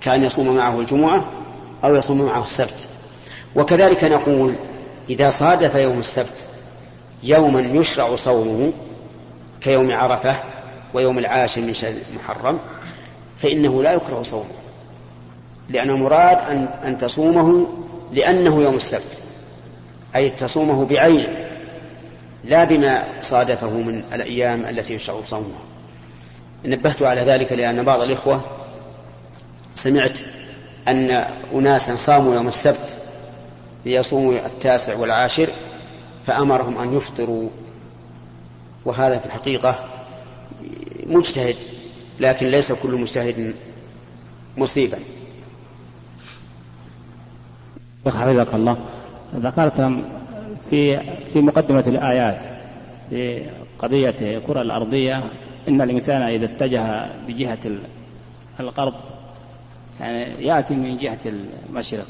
كأن 0.00 0.24
يصوم 0.24 0.56
معه 0.56 0.80
الجمعة 0.80 1.24
أو 1.84 1.94
يصوم 1.94 2.22
معه 2.22 2.42
السبت. 2.42 2.84
وكذلك 3.56 4.04
نقول 4.04 4.54
إذا 5.10 5.30
صادف 5.30 5.74
يوم 5.74 5.98
السبت 5.98 6.46
يوما 7.22 7.60
يشرع 7.60 8.16
صومه 8.16 8.72
كيوم 9.60 9.92
عرفة 9.92 10.36
ويوم 10.94 11.18
العاشر 11.18 11.60
من 11.60 11.74
شهر 11.74 11.94
محرم 12.16 12.58
فإنه 13.42 13.82
لا 13.82 13.92
يكره 13.92 14.22
صومه. 14.22 14.54
لأن 15.68 15.90
المراد 15.90 16.38
أن, 16.38 16.64
أن 16.84 16.98
تصومه 16.98 17.66
لأنه 18.12 18.62
يوم 18.62 18.74
السبت. 18.74 19.27
أي 20.16 20.30
تصومه 20.30 20.86
بعينه 20.86 21.48
لا 22.44 22.64
بما 22.64 23.04
صادفه 23.20 23.70
من 23.70 24.02
الأيام 24.12 24.64
التي 24.64 24.94
يشرع 24.94 25.24
صومها. 25.24 25.60
نبهت 26.64 27.02
على 27.02 27.20
ذلك 27.20 27.52
لأن 27.52 27.82
بعض 27.82 28.00
الإخوة 28.00 28.44
سمعت 29.74 30.18
أن 30.88 31.10
أناسا 31.54 31.96
صاموا 31.96 32.34
يوم 32.34 32.48
السبت 32.48 32.98
ليصوموا 33.84 34.46
التاسع 34.46 34.96
والعاشر 34.96 35.48
فأمرهم 36.26 36.78
أن 36.78 36.96
يفطروا. 36.96 37.48
وهذا 38.84 39.18
في 39.18 39.26
الحقيقة 39.26 39.84
مجتهد 41.06 41.56
لكن 42.20 42.46
ليس 42.46 42.72
كل 42.72 42.90
مجتهد 42.90 43.54
مصيبا. 44.56 44.98
حفظك 48.06 48.54
الله. 48.54 48.78
ذكرت 49.34 50.02
في 50.70 51.00
في 51.24 51.40
مقدمة 51.40 51.84
الآيات 51.86 52.38
في 53.10 53.50
قضية 53.78 54.14
الكرة 54.20 54.62
الأرضية 54.62 55.24
إن 55.68 55.80
الإنسان 55.80 56.22
إذا 56.22 56.44
اتجه 56.44 57.06
بجهة 57.26 57.58
الغرب 58.60 58.94
يعني 60.00 60.46
يأتي 60.46 60.74
من 60.74 60.98
جهة 60.98 61.18
المشرق 61.26 62.06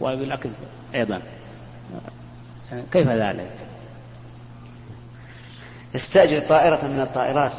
وبالعكس 0.00 0.62
أيضا. 0.94 1.22
كيف 2.92 3.08
ذلك؟ 3.08 3.52
استأجر 5.94 6.38
طائرة 6.38 6.86
من 6.86 7.00
الطائرات. 7.00 7.52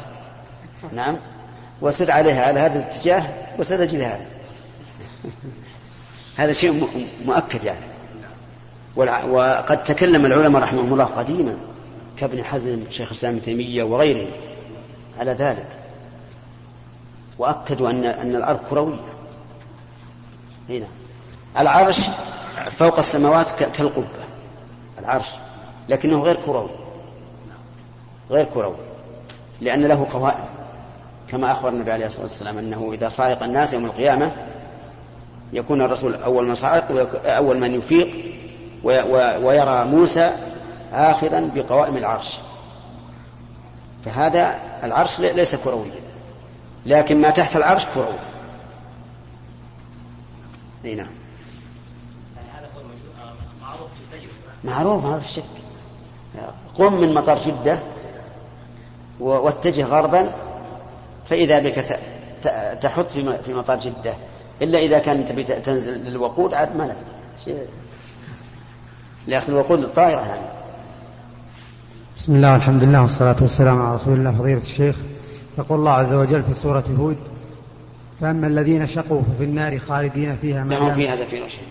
نعم. 0.92 1.18
وسر 1.80 2.10
عليها 2.10 2.44
على 2.44 2.60
هذا 2.60 2.78
الاتجاه 2.78 3.26
هذا 4.06 4.26
هذا 6.36 6.52
شيء 6.52 6.88
مؤكد 7.26 7.64
يعني. 7.64 7.93
وقد 8.96 9.84
تكلم 9.84 10.26
العلماء 10.26 10.62
رحمهم 10.62 10.92
الله 10.92 11.04
قديما 11.04 11.56
كابن 12.16 12.44
حزم 12.44 12.84
شيخ 12.90 13.08
الإسلام 13.08 13.32
ابن 13.32 13.42
تيمية 13.42 13.82
وغيره 13.82 14.28
على 15.18 15.32
ذلك. 15.32 15.66
وأكدوا 17.38 17.90
ان 17.90 18.04
أن 18.04 18.34
الأرض 18.34 18.60
كروية. 18.70 19.14
هنا 20.68 20.78
نعم. 20.78 20.88
العرش 21.58 22.00
فوق 22.70 22.98
السماوات 22.98 23.50
كالقبة. 23.50 24.06
العرش. 24.98 25.28
لكنه 25.88 26.22
غير 26.22 26.36
كروي. 26.46 26.70
غير 28.30 28.44
كروي. 28.44 28.76
لأن 29.60 29.86
له 29.86 30.06
قوائم. 30.12 30.44
كما 31.30 31.52
أخبر 31.52 31.68
النبي 31.68 31.92
عليه 31.92 32.06
الصلاة 32.06 32.22
والسلام 32.22 32.58
أنه 32.58 32.90
إذا 32.92 33.08
صعق 33.08 33.42
الناس 33.42 33.72
يوم 33.72 33.84
القيامة 33.84 34.32
يكون 35.52 35.82
الرسول 35.82 36.14
أول 36.14 36.46
من 36.46 36.54
صعق 36.54 36.88
أول 37.26 37.58
من 37.58 37.74
يفيق 37.74 38.34
ويرى 38.84 39.84
موسى 39.84 40.32
آخذا 40.92 41.50
بقوائم 41.54 41.96
العرش. 41.96 42.38
فهذا 44.04 44.58
العرش 44.82 45.20
ليس 45.20 45.54
كرويا 45.54 46.04
لكن 46.86 47.20
ما 47.20 47.30
تحت 47.30 47.56
العرش 47.56 47.86
كروي. 47.94 48.18
أي 50.84 50.94
نعم. 50.94 51.06
معروف 54.64 55.04
ما 55.04 55.20
في 55.20 55.32
شك 55.32 55.42
قم 56.78 56.94
من 56.94 57.14
مطار 57.14 57.38
جدة 57.42 57.78
واتجه 59.20 59.84
غربا 59.84 60.32
فإذا 61.30 61.58
بك 61.58 61.98
تحط 62.80 63.06
في 63.44 63.54
مطار 63.54 63.78
جدة 63.78 64.14
إلا 64.62 64.78
إذا 64.78 64.98
كان 64.98 65.24
تبي 65.24 65.44
تنزل 65.44 65.94
للوقود 65.94 66.54
عاد 66.54 66.76
ما 66.76 66.84
ندري. 66.84 67.66
لأخذ 69.26 69.52
الوقود 69.52 69.80
للطائرة 69.80 70.20
يعني. 70.20 70.46
بسم 72.16 72.36
الله 72.36 72.52
والحمد 72.52 72.84
لله 72.84 73.02
والصلاة 73.02 73.36
والسلام 73.40 73.82
على 73.82 73.96
رسول 73.96 74.14
الله 74.14 74.32
فضيلة 74.32 74.60
الشيخ. 74.60 74.96
يقول 75.58 75.78
الله 75.78 75.92
عز 75.92 76.12
وجل 76.12 76.42
في 76.42 76.54
سورة 76.54 76.84
هود 76.98 77.16
فأما 78.20 78.46
الذين 78.46 78.86
شقوا 78.86 79.22
ففي 79.22 79.44
النار 79.44 79.78
خالدين 79.78 80.36
فيها 80.36 80.64
ما 80.64 80.74
لهم 80.74 80.94
فيها 80.94 81.16
زفير 81.16 81.44
وشهيق 81.44 81.68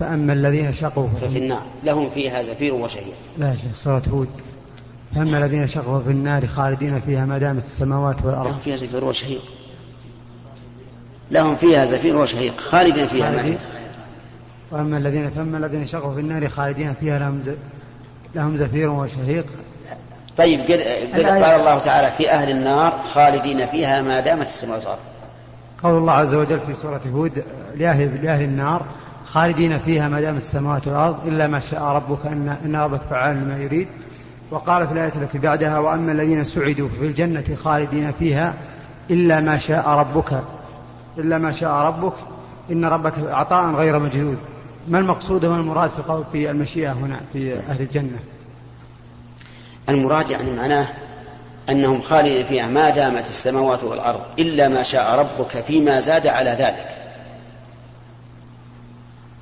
فأما 0.00 0.32
الذين 0.32 0.72
شقوا 0.72 1.08
ففي 1.20 1.38
النار 1.38 1.62
لهم 1.84 2.10
فيها 2.10 2.42
زفير 2.42 2.74
وشهيق 2.74 3.14
لا 3.38 3.56
شيخ 3.56 3.74
سورة 3.74 4.02
هود 4.12 4.28
فأما 5.14 5.38
الذين 5.38 5.66
شقوا 5.66 6.00
في 6.00 6.10
النار 6.10 6.46
خالدين 6.46 7.00
فيها 7.00 7.26
ما 7.26 7.38
دامت 7.38 7.64
السماوات 7.64 8.16
والأرض. 8.24 8.46
لهم 8.46 8.58
فيها 8.64 8.76
زفير 8.76 9.04
وشهيق 9.04 9.42
لهم 11.30 11.56
فيها 11.56 11.86
زفير 11.86 12.16
وشهيق 12.16 12.60
خالدين 12.60 13.08
فيها 13.08 13.30
ما 13.30 13.58
وأما 14.70 14.96
الذين 14.96 15.30
فأما 15.30 15.58
الذين 15.58 15.86
شقوا 15.86 16.14
في 16.14 16.20
النار 16.20 16.48
خالدين 16.48 16.94
فيها 17.00 17.18
لهم 17.18 17.42
لهم 18.34 18.56
زفير 18.56 18.90
وشهيق. 18.90 19.46
طيب 20.36 20.60
قل, 20.60 20.82
قل 21.14 21.26
قال 21.26 21.44
الله 21.44 21.78
تعالى 21.78 22.10
في 22.18 22.30
أهل 22.30 22.50
النار 22.50 22.98
خالدين 23.14 23.66
فيها 23.66 24.02
ما 24.02 24.20
دامت 24.20 24.46
السماوات 24.46 24.82
والأرض. 24.82 25.00
قول 25.82 25.98
الله 25.98 26.12
عز 26.12 26.34
وجل 26.34 26.60
في 26.60 26.74
سورة 26.74 27.00
هود 27.14 27.44
لأهل, 27.76 28.24
لأهل 28.24 28.44
النار 28.44 28.84
خالدين 29.24 29.78
فيها 29.78 30.08
ما 30.08 30.20
دامت 30.20 30.40
السماوات 30.40 30.88
والأرض 30.88 31.26
إلا 31.26 31.46
ما 31.46 31.60
شاء 31.60 31.82
ربك 31.82 32.26
أن, 32.26 32.56
إن 32.64 32.76
ربك 32.76 33.00
فعال 33.10 33.36
لما 33.36 33.58
يريد. 33.58 33.88
وقال 34.50 34.86
في 34.86 34.92
الآية 34.92 35.12
التي 35.22 35.38
بعدها 35.38 35.78
وأما 35.78 36.12
الذين 36.12 36.44
سعدوا 36.44 36.88
في 36.88 37.06
الجنة 37.06 37.44
خالدين 37.64 38.12
فيها 38.18 38.54
إلا 39.10 39.40
ما 39.40 39.58
شاء 39.58 39.88
ربك 39.88 40.42
إلا 41.18 41.38
ما 41.38 41.52
شاء 41.52 41.70
ربك 41.70 42.12
إن 42.70 42.84
ربك 42.84 43.12
عطاء 43.28 43.74
غير 43.74 43.98
مجدود 43.98 44.38
ما 44.88 44.98
المقصود 44.98 45.44
وما 45.44 45.56
المراد 45.56 45.90
في 45.90 46.02
قول 46.02 46.24
في 46.32 46.50
المشيئة 46.50 46.92
هنا 46.92 47.20
في 47.32 47.54
أهل 47.54 47.80
الجنة؟ 47.80 48.18
المراد 49.88 50.30
يعني 50.30 50.50
معناه 50.50 50.86
أنهم 51.68 52.00
خالدين 52.00 52.44
فيها 52.44 52.66
ما 52.66 52.90
دامت 52.90 53.26
السماوات 53.26 53.84
والأرض 53.84 54.20
إلا 54.38 54.68
ما 54.68 54.82
شاء 54.82 55.18
ربك 55.18 55.64
فيما 55.66 56.00
زاد 56.00 56.26
على 56.26 56.50
ذلك. 56.50 56.88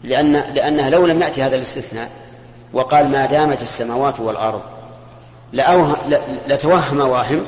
لأن 0.05 0.33
لأنه 0.33 0.89
لو 0.89 1.07
لم 1.07 1.23
يأتي 1.23 1.43
هذا 1.43 1.57
الاستثناء 1.57 2.11
وقال 2.73 3.11
ما 3.11 3.27
دامت 3.27 3.63
السماوات 3.63 4.21
والأرض 4.21 4.63
لتوهم 6.49 7.01
واهم 7.01 7.41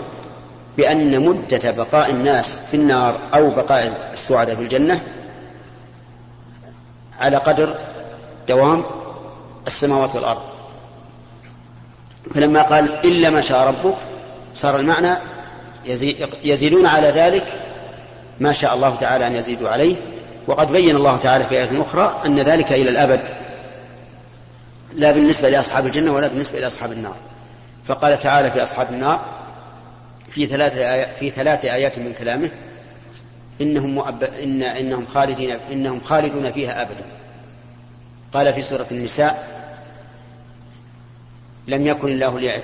بأن 0.77 1.27
مدة 1.27 1.71
بقاء 1.71 2.11
الناس 2.11 2.57
في 2.57 2.77
النار 2.77 3.19
أو 3.35 3.51
بقاء 3.51 4.11
السعداء 4.13 4.57
في 4.57 4.63
الجنة 4.63 5.01
على 7.21 7.37
قدر 7.37 7.75
دوام 8.49 8.85
السماوات 9.67 10.15
والأرض. 10.15 10.43
فلما 12.35 12.63
قال 12.63 13.07
إلا 13.07 13.31
ما 13.31 13.41
شاء 13.41 13.69
ربك 13.69 13.95
صار 14.55 14.77
المعنى 14.77 15.17
يزيدون 16.45 16.87
على 16.87 17.09
ذلك 17.09 17.47
ما 18.41 18.53
شاء 18.53 18.75
الله 18.75 18.95
تعالى 18.95 19.27
أن 19.27 19.37
يزيدوا 19.37 19.69
عليه. 19.69 19.97
وقد 20.47 20.73
بين 20.73 20.97
الله 20.97 21.17
تعالى 21.17 21.45
في 21.45 21.55
آية 21.55 21.83
أخرى 21.83 22.23
أن 22.27 22.41
ذلك 22.41 22.73
إلى 22.73 22.91
الأبد 22.91 23.21
لا 24.93 25.13
بالنسبة 25.13 25.49
لأصحاب 25.49 25.87
الجنة 25.87 26.13
ولا 26.13 26.29
بالنسبة 26.29 26.61
لأصحاب 26.61 26.93
النار. 26.93 27.17
فقال 27.89 28.21
تعالى 28.21 28.51
في 28.51 28.63
أصحاب 28.63 28.91
النار 28.91 29.21
في 30.31 30.47
ثلاث 30.47 30.77
آيات 30.77 31.09
في 31.19 31.31
ثلاث 31.31 31.65
آيات 31.65 31.99
من 31.99 32.13
كلامه 32.13 32.51
إنهم 33.61 33.95
مؤب... 33.95 34.25
إن 34.25 34.63
إنهم 34.63 35.07
خالدين 35.07 35.51
إنهم 35.51 36.01
خالدون 36.01 36.53
فيها 36.53 36.83
أبدا. 36.83 37.05
قال 38.33 38.55
في 38.55 38.63
سورة 38.63 38.87
النساء 38.93 39.61
لم 41.69 41.87
يكن 41.87 42.09
الله 42.09 42.63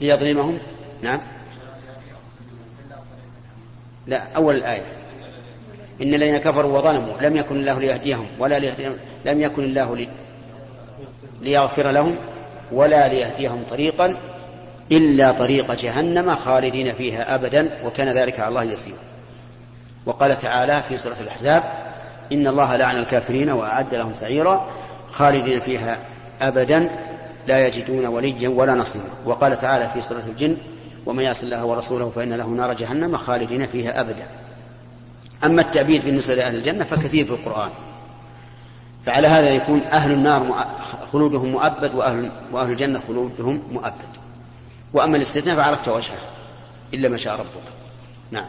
ليظلمهم. 0.00 0.58
نعم. 1.02 1.20
لا 4.06 4.22
أول 4.36 4.56
الآية. 4.56 4.86
إن 6.02 6.14
الذين 6.14 6.38
كفروا 6.38 6.78
وظلموا 6.78 7.14
لم 7.20 7.36
يكن 7.36 7.56
الله 7.56 7.80
ليهديهم 7.80 8.26
ولا 8.38 8.58
ليهديهم 8.58 8.96
لم 9.24 9.40
يكن 9.40 9.64
الله 9.64 9.96
لي 9.96 10.08
ليغفر 11.40 11.90
لهم 11.90 12.16
ولا 12.72 13.08
ليهديهم 13.08 13.62
طريقا 13.70 14.16
إلا 14.92 15.32
طريق 15.32 15.72
جهنم 15.72 16.34
خالدين 16.34 16.94
فيها 16.94 17.34
أبدا 17.34 17.70
وكان 17.84 18.08
ذلك 18.08 18.40
على 18.40 18.48
الله 18.48 18.64
يسيرا. 18.64 19.11
وقال 20.06 20.38
تعالى 20.38 20.82
في 20.88 20.98
سورة 20.98 21.16
الأحزاب 21.20 21.62
إن 22.32 22.46
الله 22.46 22.76
لعن 22.76 22.96
الكافرين 22.96 23.50
وأعد 23.50 23.94
لهم 23.94 24.14
سعيرا 24.14 24.68
خالدين 25.10 25.60
فيها 25.60 25.98
أبدا 26.42 26.90
لا 27.46 27.66
يجدون 27.66 28.06
وليا 28.06 28.48
ولا 28.48 28.74
نصيرا. 28.74 29.10
وقال 29.24 29.60
تعالى 29.60 29.90
في 29.94 30.00
سورة 30.00 30.22
الجن 30.26 30.56
ومن 31.06 31.24
يعص 31.24 31.42
الله 31.42 31.64
ورسوله 31.64 32.10
فإن 32.10 32.32
له 32.32 32.46
نار 32.46 32.72
جهنم 32.72 33.16
خالدين 33.16 33.66
فيها 33.66 34.00
أبدا. 34.00 34.26
أما 35.44 35.62
التأبيد 35.62 36.04
بالنسبة 36.04 36.34
لأهل 36.34 36.54
الجنة 36.54 36.84
فكثير 36.84 37.24
في 37.24 37.30
القرآن. 37.30 37.70
فعلى 39.06 39.28
هذا 39.28 39.50
يكون 39.50 39.80
أهل 39.92 40.12
النار 40.12 40.66
خلودهم 41.12 41.52
مؤبد 41.52 41.94
وأهل, 41.94 42.32
وأهل 42.52 42.70
الجنة 42.70 43.00
خلودهم 43.08 43.62
مؤبد. 43.72 44.12
وأما 44.92 45.16
الاستثناء 45.16 45.56
فعرفت 45.56 45.88
وجهه 45.88 46.18
إلا 46.94 47.08
ما 47.08 47.16
شاء 47.16 47.34
ربك. 47.34 47.68
نعم. 48.30 48.48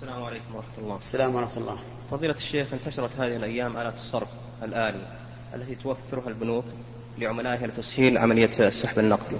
السلام 0.00 0.24
عليكم 0.24 0.54
ورحمة 0.54 0.78
الله 0.78 0.96
السلام 0.96 1.34
ورحمة 1.34 1.56
الله 1.56 1.78
فضيلة 2.10 2.34
الشيخ 2.34 2.72
انتشرت 2.72 3.10
هذه 3.18 3.36
الأيام 3.36 3.76
آلات 3.76 3.94
الصرف 3.94 4.28
الآلي 4.62 5.00
التي 5.54 5.74
توفرها 5.74 6.28
البنوك 6.28 6.64
لعملائها 7.18 7.66
لتسهيل 7.66 8.18
عملية 8.18 8.50
السحب 8.60 8.98
النقدي 8.98 9.36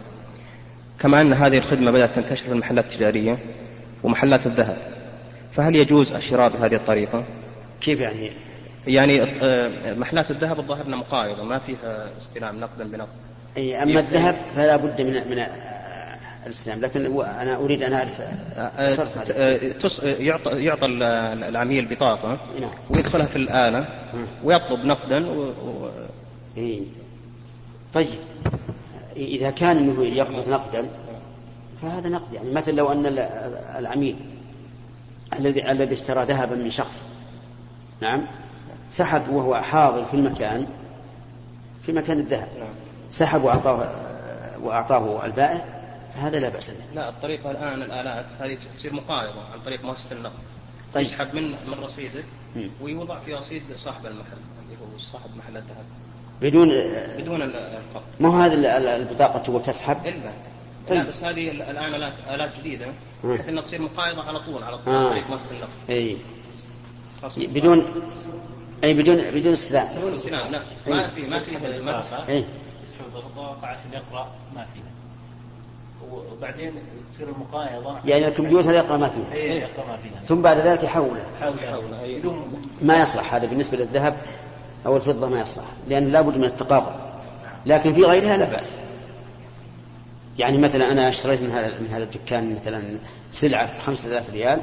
كما 0.98 1.20
أن 1.20 1.32
هذه 1.32 1.58
الخدمة 1.58 1.90
بدأت 1.90 2.16
تنتشر 2.16 2.44
في 2.44 2.52
المحلات 2.52 2.84
التجارية 2.84 3.38
ومحلات 4.02 4.46
الذهب 4.46 4.76
فهل 5.52 5.76
يجوز 5.76 6.12
الشراء 6.12 6.48
بهذه 6.48 6.74
الطريقة؟ 6.74 7.24
كيف 7.80 8.00
يعني؟ 8.00 8.32
يعني 8.86 9.22
آه، 9.22 9.94
محلات 9.94 10.30
الذهب 10.30 10.58
الظاهر 10.58 10.86
انها 10.86 10.98
مقايضة 10.98 11.44
ما 11.44 11.58
فيها 11.58 12.08
استلام 12.18 12.60
نقدا 12.60 12.84
بنقد. 12.84 13.08
أي 13.56 13.82
أما 13.82 14.00
الذهب 14.00 14.36
فلا 14.54 14.76
بد 14.76 15.02
من 15.02 15.12
من 15.12 15.38
الاستلام 16.46 16.80
لكن 16.80 17.20
أنا 17.22 17.56
أريد 17.56 17.82
أن 17.82 17.92
أعرف 17.92 18.20
الصرف 18.78 19.30
يعطى 20.20 20.64
يعطى 20.64 20.86
العميل 20.86 21.86
بطاقة 21.86 22.38
نعم. 22.60 22.70
ويدخلها 22.90 23.26
في 23.26 23.36
الآلة 23.36 23.88
ويطلب 24.44 24.84
نقدا 24.84 25.26
و... 25.26 25.42
و... 25.42 25.90
إيه. 26.56 26.80
طيب. 27.94 28.08
إذا 29.16 29.50
كان 29.50 29.78
إنه 29.78 30.04
يقبض 30.04 30.48
نقدا 30.48 30.88
فهذا 31.82 32.08
نقد. 32.08 32.32
يعني 32.32 32.52
مثلا 32.52 32.72
لو 32.72 32.92
أن 32.92 33.06
العميل 33.78 34.16
الذي 35.38 35.70
الذي 35.70 35.94
اشترى 35.94 36.24
ذهبا 36.24 36.56
من 36.56 36.70
شخص 36.70 37.06
نعم 38.00 38.26
سحب 38.88 39.28
وهو 39.28 39.54
حاضر 39.54 40.04
في 40.04 40.14
المكان 40.14 40.66
في 41.82 41.92
مكان 41.92 42.18
الذهب 42.18 42.48
سحب 43.10 43.44
وأعطاه 43.44 43.90
وأعطاه 44.62 45.24
البائع 45.24 45.79
فهذا 46.14 46.40
لا 46.40 46.48
بأس 46.48 46.70
به. 46.70 46.94
لا 46.94 47.08
الطريقة 47.08 47.50
الآن 47.50 47.82
الآلات 47.82 48.26
هذه 48.40 48.58
تصير 48.76 48.92
مقايضة 48.92 49.44
عن 49.52 49.60
طريق 49.64 49.84
مؤسسة 49.84 50.12
النقد. 50.12 50.38
طيب. 50.94 51.06
يسحب 51.06 51.34
من 51.34 51.42
من 51.42 51.74
رصيدك 51.82 52.24
ويوضع 52.80 53.18
في 53.20 53.34
رصيد 53.34 53.62
صاحب 53.76 54.06
المحل 54.06 54.38
اللي 54.62 54.76
هو 54.80 54.98
صاحب 54.98 55.36
محل 55.36 55.56
الذهب. 55.56 55.84
بدون 56.42 56.68
بدون 57.18 57.42
القبض. 57.42 58.02
ما 58.20 58.28
هو 58.28 58.40
هذه 58.42 58.54
البطاقة 58.96 59.38
تقول 59.38 59.62
تسحب؟ 59.62 60.06
إلا. 60.06 60.32
طيب. 60.88 60.98
لا 60.98 61.08
بس 61.08 61.24
هذه 61.24 61.50
الآن 61.50 61.94
آلات 61.94 62.12
آلات 62.30 62.58
جديدة 62.58 62.86
بحيث 63.24 63.48
أنها 63.48 63.62
تصير 63.62 63.82
مقايضة 63.82 64.22
على 64.22 64.40
طول 64.40 64.62
على 64.62 64.78
طول 64.78 64.94
آه. 64.94 65.10
طريق 65.10 65.30
مؤسسة 65.30 65.50
النقد. 65.50 65.70
إي. 65.90 66.16
بدون 67.36 67.86
إي 68.84 68.94
بدون 68.94 69.16
بدون 69.30 69.52
استلام 69.52 69.98
بدون 69.98 70.12
استلام 70.12 70.50
لا. 70.52 70.60
ما 70.86 71.08
في 71.08 71.22
ما 71.22 71.38
في 71.38 71.52
ما 71.82 72.02
في 72.02 72.44
يسحب 72.82 73.04
الضغط 73.06 73.64
عشان 73.64 73.92
يقرا 73.92 74.32
ما 74.54 74.64
فيها 74.64 74.99
وبعدين 76.32 76.72
تصير 77.08 77.28
المقايضة 77.28 77.98
يعني 78.04 78.28
الكمبيوتر 78.28 78.74
يقرأ 78.74 78.96
ما 78.96 79.08
فيها. 79.08 79.32
اي 79.32 79.58
يقرأ 79.58 79.86
ما 79.86 79.96
فيها. 79.96 80.20
ثم 80.26 80.42
بعد 80.42 80.58
ذلك 80.58 80.84
يحوله. 80.84 81.22
يحوله 81.40 82.44
ما 82.82 83.02
يصلح 83.02 83.34
هذا 83.34 83.46
بالنسبة 83.46 83.76
للذهب 83.76 84.16
أو 84.86 84.96
الفضة 84.96 85.28
ما 85.28 85.40
يصلح 85.40 85.64
لأن 85.88 86.08
لابد 86.08 86.36
من 86.36 86.44
التقابل 86.44 86.92
لكن 87.66 87.92
في 87.92 88.04
غيرها 88.04 88.36
لا 88.36 88.44
بأس. 88.44 88.78
يعني 90.38 90.58
مثلا 90.58 90.92
أنا 90.92 91.08
اشتريت 91.08 91.42
من 91.42 91.50
هذا 91.50 91.80
من 91.80 91.88
هذا 91.92 92.04
الدكان 92.04 92.54
مثلا 92.54 92.82
سلعة 93.30 93.78
ب 93.78 93.82
5000 93.82 94.30
ريال 94.30 94.60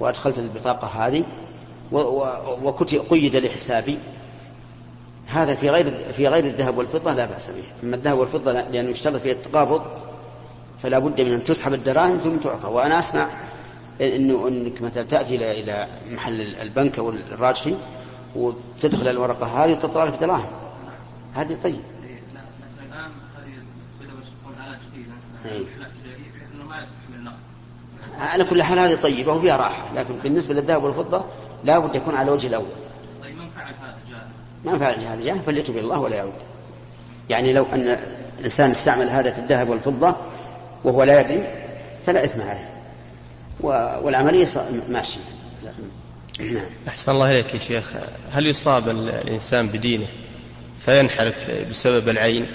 وأدخلت 0.00 0.38
البطاقة 0.38 0.86
هذه 0.86 1.24
وقيد 1.92 3.36
لحسابي. 3.36 3.98
هذا 5.26 5.54
في 5.54 5.70
غير 5.70 5.90
في 6.16 6.28
غير 6.28 6.44
الذهب 6.44 6.78
والفضة 6.78 7.14
لا 7.14 7.26
بأس 7.26 7.46
به، 7.46 7.64
أما 7.82 7.96
الذهب 7.96 8.18
والفضة 8.18 8.52
لأنه 8.52 8.90
يشترط 8.90 9.16
فيه 9.16 9.32
التقابض 9.32 9.82
فلا 10.82 10.98
بد 10.98 11.20
من 11.20 11.32
أن 11.32 11.44
تسحب 11.44 11.74
الدراهم 11.74 12.18
ثم 12.18 12.36
تعطى، 12.36 12.68
وأنا 12.68 12.98
أسمع 12.98 13.26
إنه 14.00 14.48
إنك 14.48 14.82
مثلا 14.82 15.02
تأتي 15.02 15.36
إلى 15.36 15.60
إلى 15.60 15.86
محل 16.10 16.40
البنك 16.40 16.98
أو 16.98 17.10
الراجحي 17.10 17.76
وتدخل 18.36 19.08
الورقة 19.08 19.64
هذه 19.64 19.72
وتطلع 19.72 20.04
لك 20.04 20.14
دراهم. 20.20 20.50
هذه 21.34 21.56
طيب. 21.62 21.80
أي. 25.44 25.66
على 28.20 28.44
كل 28.44 28.62
حال 28.62 28.78
هذه 28.78 28.94
طيبة 28.94 29.32
وفيها 29.32 29.56
راحة 29.56 29.94
لكن 29.94 30.14
بالنسبة 30.22 30.54
للذهب 30.54 30.84
والفضة 30.84 31.24
لا 31.64 31.78
بد 31.78 31.94
يكون 31.94 32.14
على 32.14 32.30
وجه 32.30 32.46
الأول 32.46 32.66
طيب 33.22 33.34
من 33.36 33.50
فعل 33.56 33.74
هذا 33.82 33.98
جاهل 34.10 34.28
من 34.64 34.78
فعل 34.78 35.04
هذا 35.04 35.24
جاهل 35.24 35.42
فليتوب 35.42 35.76
إلى 35.76 35.84
الله 35.84 36.00
ولا 36.00 36.16
يعود 36.16 36.32
يعني 37.30 37.52
لو 37.52 37.66
أن 37.72 37.98
إنسان 38.44 38.70
استعمل 38.70 39.08
هذا 39.08 39.30
في 39.30 39.38
الذهب 39.38 39.68
والفضة 39.68 40.16
وهو 40.84 41.02
لا 41.02 41.20
يدري 41.20 41.44
فلا 42.06 42.24
إثم 42.24 42.40
عليه. 42.40 42.70
والعملية 44.02 44.48
ماشية. 44.88 45.20
نعم. 46.40 46.64
أحسن 46.88 47.12
الله 47.12 47.30
إليك 47.30 47.54
يا 47.54 47.58
شيخ. 47.58 47.90
هل 48.32 48.46
يصاب 48.46 48.88
الإنسان 48.88 49.68
بدينه 49.68 50.06
فينحرف 50.84 51.50
بسبب 51.50 52.08
العين؟ 52.08 52.46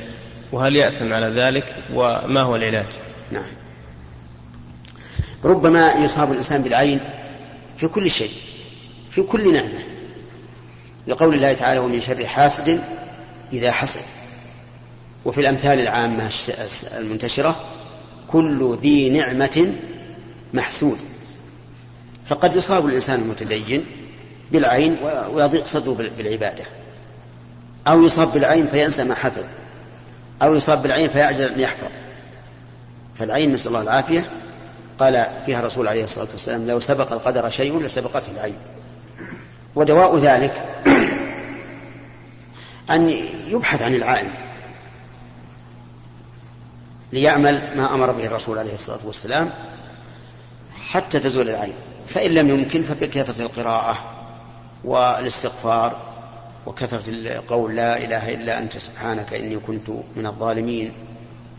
وهل 0.52 0.76
يأثم 0.76 1.14
على 1.14 1.28
ذلك؟ 1.42 1.76
وما 1.94 2.42
هو 2.42 2.56
العلاج؟ 2.56 2.88
نعم. 3.32 3.52
ربما 5.44 5.94
يصاب 5.94 6.32
الإنسان 6.32 6.62
بالعين 6.62 7.00
في 7.78 7.88
كل 7.88 8.10
شيء 8.10 8.32
في 9.12 9.22
كل 9.22 9.54
نعمة. 9.54 9.84
لقول 11.08 11.34
الله 11.34 11.54
تعالى 11.54 11.80
ومن 11.80 12.02
شر 12.02 12.26
حاسد 12.26 12.82
إذا 13.54 13.72
حسد. 13.72 14.02
وفي 15.26 15.42
الأمثال 15.42 15.80
العامة 15.80 16.30
المنتشرة 16.98 17.56
كل 18.28 18.78
ذي 18.82 19.10
نعمة 19.10 19.74
محسود 20.54 20.98
فقد 22.30 22.56
يصاب 22.56 22.86
الإنسان 22.86 23.20
المتدين 23.20 23.86
بالعين 24.52 24.98
ويضيق 25.34 25.66
صدره 25.66 26.10
بالعبادة. 26.18 26.64
أو 27.88 28.04
يصاب 28.04 28.34
بالعين 28.34 28.68
فينسى 28.68 29.04
ما 29.04 29.16
حفظ. 29.16 29.44
أو 30.42 30.56
يصاب 30.56 30.84
بالعين 30.84 31.10
فيعجل 31.10 31.54
أن 31.54 31.60
يحفظ. 31.60 31.88
فالعين 33.20 33.54
نسأل 33.54 33.68
الله 33.68 33.82
العافية. 33.82 34.30
قال 35.00 35.28
فيها 35.46 35.60
الرسول 35.60 35.88
عليه 35.88 36.04
الصلاة 36.04 36.28
والسلام 36.32 36.68
لو 36.68 36.80
سبق 36.80 37.14
القدر 37.14 37.50
شيء 37.50 37.80
لسبقته 37.80 38.32
العين. 38.32 38.58
ودواء 39.76 40.18
ذلك 40.18 40.66
أن 42.90 43.10
يبحث 43.48 43.82
عن 43.82 43.96
العالم 43.96 44.44
ليعمل 47.13 47.78
ما 47.78 47.94
أمر 47.94 48.12
به 48.12 48.26
الرسول 48.26 48.58
عليه 48.58 48.74
الصلاة 48.74 49.00
والسلام 49.06 49.50
حتى 50.88 51.20
تزول 51.20 51.50
العين. 51.50 51.74
فإن 52.08 52.32
لم 52.32 52.50
يمكن 52.50 52.82
فبكثرة 52.82 53.41
القراءة 53.41 53.98
والاستغفار 54.84 55.98
وكثرة 56.65 57.04
القول 57.08 57.76
لا 57.76 57.98
إله 57.98 58.32
إلا 58.32 58.60
أنت 58.60 58.78
سبحانك 58.78 59.34
إني 59.34 59.58
كنت 59.58 59.89
من 60.15 60.26
الظالمين. 60.26 60.94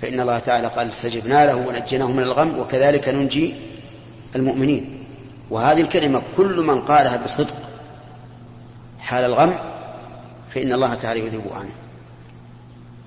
فإن 0.02 0.20
الله 0.20 0.38
تعالى 0.38 0.68
قال 0.68 0.88
استجبنا 0.88 1.46
له 1.46 1.56
ونجيناه 1.56 2.06
من 2.06 2.22
الغم 2.22 2.58
وكذلك 2.58 3.08
ننجي 3.08 3.54
المؤمنين. 4.36 5.04
وهذه 5.50 5.80
الكلمة 5.80 6.22
كل 6.36 6.60
من 6.60 6.80
قالها 6.80 7.16
بصدق 7.16 7.56
حال 8.98 9.24
الغم 9.24 9.54
فإن 10.54 10.72
الله 10.72 10.94
تعالى 10.94 11.20
يذهب 11.20 11.52
عنه. 11.52 11.72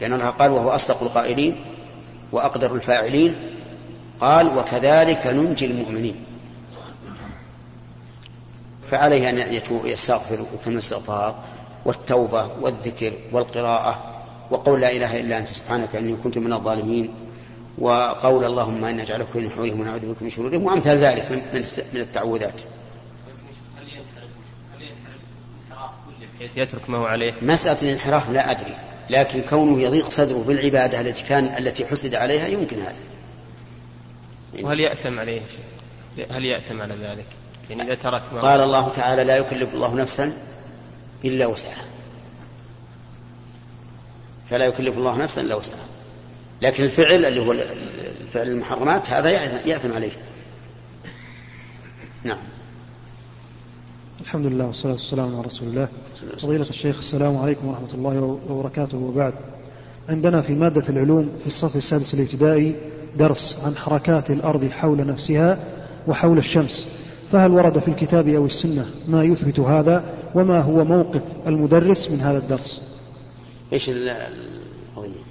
لأن 0.02 0.14
الله 0.14 0.30
قال 0.30 0.52
وهو 0.52 0.70
أصدق 0.70 1.04
القائلين. 1.04 1.56
وأقدر 2.32 2.76
الفاعلين 2.76 3.36
قال 4.22 4.58
وكذلك 4.58 5.28
ننجي 5.28 5.66
المؤمنين. 5.66 6.26
فعليه 8.92 9.30
أن 9.30 9.62
يستغفر 9.86 10.46
ويتم 10.52 10.72
الاستغفار 10.72 11.44
والتوبة 11.86 12.50
والذكر 12.62 13.14
والقراءة 13.32 14.22
وقول 14.52 14.82
لا 14.82 14.92
إله 14.92 15.20
إلا 15.20 15.38
أنت 15.38 15.48
سبحانك 15.48 15.96
إني 15.96 16.16
كنت 16.16 16.38
من 16.38 16.54
الظالمين 16.54 17.14
وقول 17.78 18.46
اللهم 18.46 18.86
إنا 18.86 19.02
نجعلك 19.02 19.28
في 19.34 19.40
نحورهم 19.40 19.80
ونعوذ 19.80 20.14
بك 20.14 20.22
من 20.22 20.30
شرورهم 20.30 20.64
وأمثال 20.64 20.98
ذلك 20.98 21.32
من, 21.32 21.64
من 21.94 22.02
التعوذات. 22.02 22.62
يترك 26.56 26.90
ما 26.90 26.98
هو 26.98 27.06
عليه؟ 27.06 27.34
مسألة 27.42 27.82
الانحراف 27.82 28.30
لا 28.30 28.52
أدري. 28.52 28.76
لكن 29.10 29.42
كونه 29.42 29.82
يضيق 29.82 30.10
صدره 30.10 30.44
بالعبادة 30.48 31.02
التي 31.02 31.24
كان 31.24 31.58
التي 31.58 31.86
حسد 31.86 32.16
عليها 32.16 32.48
يمكن 32.48 32.80
هذا. 32.80 33.02
وهل 34.62 34.80
يأثم 34.80 35.20
عليه 35.20 35.42
هل 36.32 36.46
يأثم 36.46 36.82
على 36.82 36.94
ذلك؟ 36.94 37.26
يعني 37.70 37.84
إذا 37.84 37.96
ترك 37.96 38.34
ما 38.34 38.40
قال 38.40 38.60
الله 38.60 38.90
تعالى 38.90 39.24
لا 39.24 39.38
يكلف 39.38 39.74
الله 39.74 39.96
نفسا 39.96 40.34
إلا 41.26 41.46
وسعها. 41.46 41.86
فلا 44.50 44.66
يكلف 44.66 44.98
الله 44.98 45.18
نفسا 45.18 45.42
إلا 45.42 45.56
وسعها. 45.56 45.86
لكن 46.62 46.84
الفعل 46.84 47.26
اللي 47.26 47.40
هو 47.40 47.52
الفعل 47.52 48.48
المحرمات 48.48 49.10
هذا 49.10 49.30
يأثم 49.66 49.94
عليه. 49.94 50.12
نعم. 52.24 52.38
الحمد 54.22 54.46
لله 54.46 54.66
والصلاة 54.66 54.94
والسلام 54.94 55.36
على 55.36 55.42
رسول 55.46 55.68
الله. 55.68 55.88
فضيلة 56.40 56.70
الشيخ 56.70 56.98
السلام 56.98 57.38
عليكم 57.38 57.68
ورحمة 57.68 57.94
الله 57.94 58.40
وبركاته. 58.50 58.98
وبعد 58.98 59.34
عندنا 60.10 60.42
في 60.42 60.54
مادة 60.54 60.84
العلوم 60.90 61.30
في 61.42 61.48
الصف 61.48 61.76
السادس 61.76 62.14
الابتدائي 62.14 62.76
درس 63.18 63.58
عن 63.66 63.76
حركات 63.76 64.32
الأرض 64.32 64.70
حول 64.70 65.06
نفسها 65.06 65.60
وحول 66.08 66.38
الشمس. 66.38 66.88
فهل 67.28 67.52
ورد 67.52 67.80
في 67.80 67.88
الكتاب 67.88 68.28
أو 68.28 68.46
السنة 68.46 68.86
ما 69.08 69.24
يثبت 69.24 69.60
هذا؟ 69.60 70.04
وما 70.36 70.62
هو 70.62 70.86
موقف 70.86 71.22
المدرس 71.48 72.12
من 72.12 72.22
هذا 72.22 72.38
الدرس؟ 72.38 72.82
إيش 73.74 73.90
القضية 73.90 75.24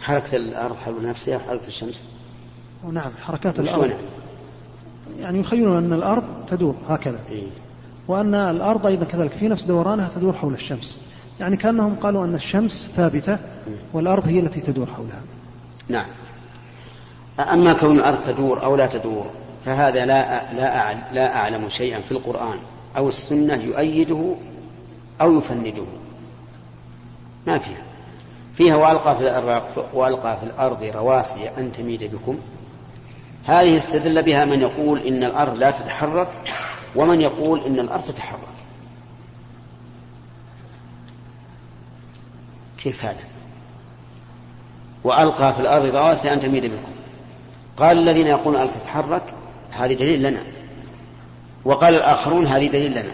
حركة 0.00 0.36
الأرض 0.36 0.76
حول 0.76 1.06
نفسها 1.06 1.38
حركة 1.38 1.66
الشمس؟ 1.66 2.04
نعم 2.92 3.12
حركات 3.22 3.60
الأرض. 3.60 3.92
يعني 5.18 5.40
يخيلون 5.40 5.76
أن 5.76 5.92
الأرض 5.92 6.24
تدور 6.48 6.74
هكذا. 6.88 7.20
إيه؟ 7.30 7.48
وأن 8.08 8.34
الأرض 8.34 8.86
أيضا 8.86 9.04
كذلك 9.04 9.32
في 9.32 9.48
نفس 9.48 9.64
دورانها 9.64 10.10
تدور 10.14 10.32
حول 10.32 10.54
الشمس. 10.54 11.00
يعني 11.40 11.56
كأنهم 11.56 11.94
قالوا 11.94 12.24
أن 12.24 12.34
الشمس 12.34 12.90
ثابتة 12.96 13.38
والأرض 13.92 14.26
هي 14.26 14.40
التي 14.40 14.60
تدور 14.60 14.86
حولها. 14.86 15.22
نعم. 15.88 16.06
أما 17.52 17.72
كون 17.72 17.96
الأرض 17.96 18.18
تدور 18.26 18.64
أو 18.64 18.76
لا 18.76 18.86
تدور 18.86 19.26
فهذا 19.64 20.04
لا 20.04 20.54
لا 20.54 20.94
لا 21.12 21.36
أعلم 21.36 21.68
شيئا 21.68 22.00
في 22.00 22.12
القرآن 22.12 22.58
أو 22.96 23.08
السنة 23.08 23.54
يؤيده 23.54 24.34
أو 25.20 25.38
يفنده. 25.38 25.84
ما 27.46 27.58
فيها. 27.58 27.82
فيها 28.54 28.76
وألقى 28.76 29.18
في 29.18 29.62
وألقى 29.94 30.36
في 30.36 30.46
الأرض 30.46 30.82
رواسي 30.82 31.50
أن 31.58 31.72
تميد 31.72 32.04
بكم. 32.04 32.38
هذه 33.46 33.76
استدل 33.76 34.22
بها 34.22 34.44
من 34.44 34.60
يقول 34.60 35.06
إن 35.06 35.24
الأرض 35.24 35.56
لا 35.56 35.70
تتحرك 35.70 36.28
ومن 36.96 37.20
يقول 37.20 37.60
إن 37.60 37.80
الأرض 37.80 38.02
تتحرك. 38.02 38.38
كيف 42.78 43.04
هذا؟ 43.04 43.24
وألقى 45.04 45.54
في 45.54 45.60
الأرض 45.60 45.84
رواسي 45.84 46.32
أن 46.32 46.40
تميد 46.40 46.64
بكم. 46.64 46.92
قال 47.76 47.98
الذين 47.98 48.26
يقولون 48.26 48.54
الأرض 48.54 48.70
تتحرك 48.70 49.22
هذه 49.72 49.94
دليل 49.94 50.22
لنا. 50.22 50.42
وقال 51.64 51.94
الآخرون 51.94 52.46
هذه 52.46 52.66
دليل 52.66 52.92
لنا. 52.92 53.12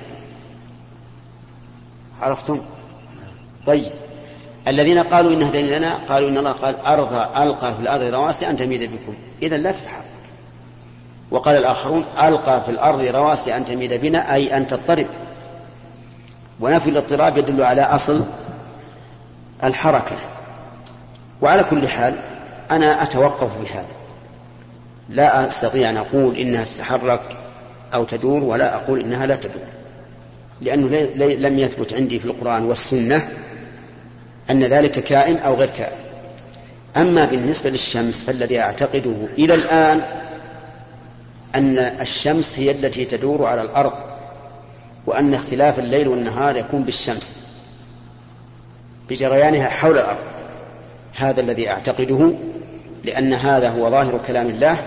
عرفتم؟ 2.20 2.64
طيب. 3.66 3.92
الذين 4.68 4.98
قالوا 4.98 5.32
إنها 5.32 5.50
دليل 5.50 5.78
لنا 5.78 5.94
قالوا 5.94 6.28
إن 6.28 6.38
الله 6.38 6.52
قال 6.52 6.76
أرض 6.76 7.12
ألقى 7.36 7.74
في 7.74 7.80
الأرض 7.80 8.02
رواسي 8.02 8.50
أن 8.50 8.56
تميد 8.56 8.82
بكم. 8.82 9.14
إذا 9.42 9.56
لا 9.56 9.72
تتحرك. 9.72 10.15
وقال 11.36 11.56
الآخرون 11.56 12.04
ألقى 12.22 12.62
في 12.64 12.70
الأرض 12.70 13.02
رواسي 13.02 13.56
أن 13.56 13.64
تميد 13.64 13.92
بنا 13.92 14.34
أي 14.34 14.56
أن 14.56 14.66
تضطرب. 14.66 15.06
ونفي 16.60 16.90
الاضطراب 16.90 17.38
يدل 17.38 17.62
على 17.62 17.82
أصل 17.82 18.24
الحركة. 19.64 20.16
وعلى 21.42 21.64
كل 21.64 21.88
حال 21.88 22.14
أنا 22.70 23.02
أتوقف 23.02 23.50
بهذا. 23.62 23.96
لا 25.08 25.48
أستطيع 25.48 25.90
أن 25.90 25.96
أقول 25.96 26.36
إنها 26.36 26.64
تتحرك 26.64 27.36
أو 27.94 28.04
تدور 28.04 28.44
ولا 28.44 28.74
أقول 28.74 29.00
إنها 29.00 29.26
لا 29.26 29.36
تدور. 29.36 29.66
لأنه 30.60 30.88
لم 31.16 31.58
يثبت 31.58 31.94
عندي 31.94 32.18
في 32.18 32.24
القرآن 32.24 32.64
والسنة 32.64 33.28
أن 34.50 34.64
ذلك 34.64 34.92
كائن 34.92 35.36
أو 35.36 35.54
غير 35.54 35.70
كائن. 35.70 35.98
أما 36.96 37.24
بالنسبة 37.24 37.70
للشمس 37.70 38.24
فالذي 38.24 38.60
أعتقده 38.60 39.14
إلى 39.38 39.54
الآن 39.54 40.02
أن 41.56 41.78
الشمس 41.78 42.58
هي 42.58 42.70
التي 42.70 43.04
تدور 43.04 43.46
على 43.46 43.62
الأرض 43.62 43.92
وأن 45.06 45.34
اختلاف 45.34 45.78
الليل 45.78 46.08
والنهار 46.08 46.56
يكون 46.56 46.82
بالشمس 46.82 47.36
بجريانها 49.08 49.68
حول 49.68 49.98
الأرض. 49.98 50.18
هذا 51.16 51.40
الذي 51.40 51.70
أعتقده 51.70 52.30
لأن 53.04 53.32
هذا 53.32 53.70
هو 53.70 53.90
ظاهر 53.90 54.20
كلام 54.26 54.46
الله 54.46 54.78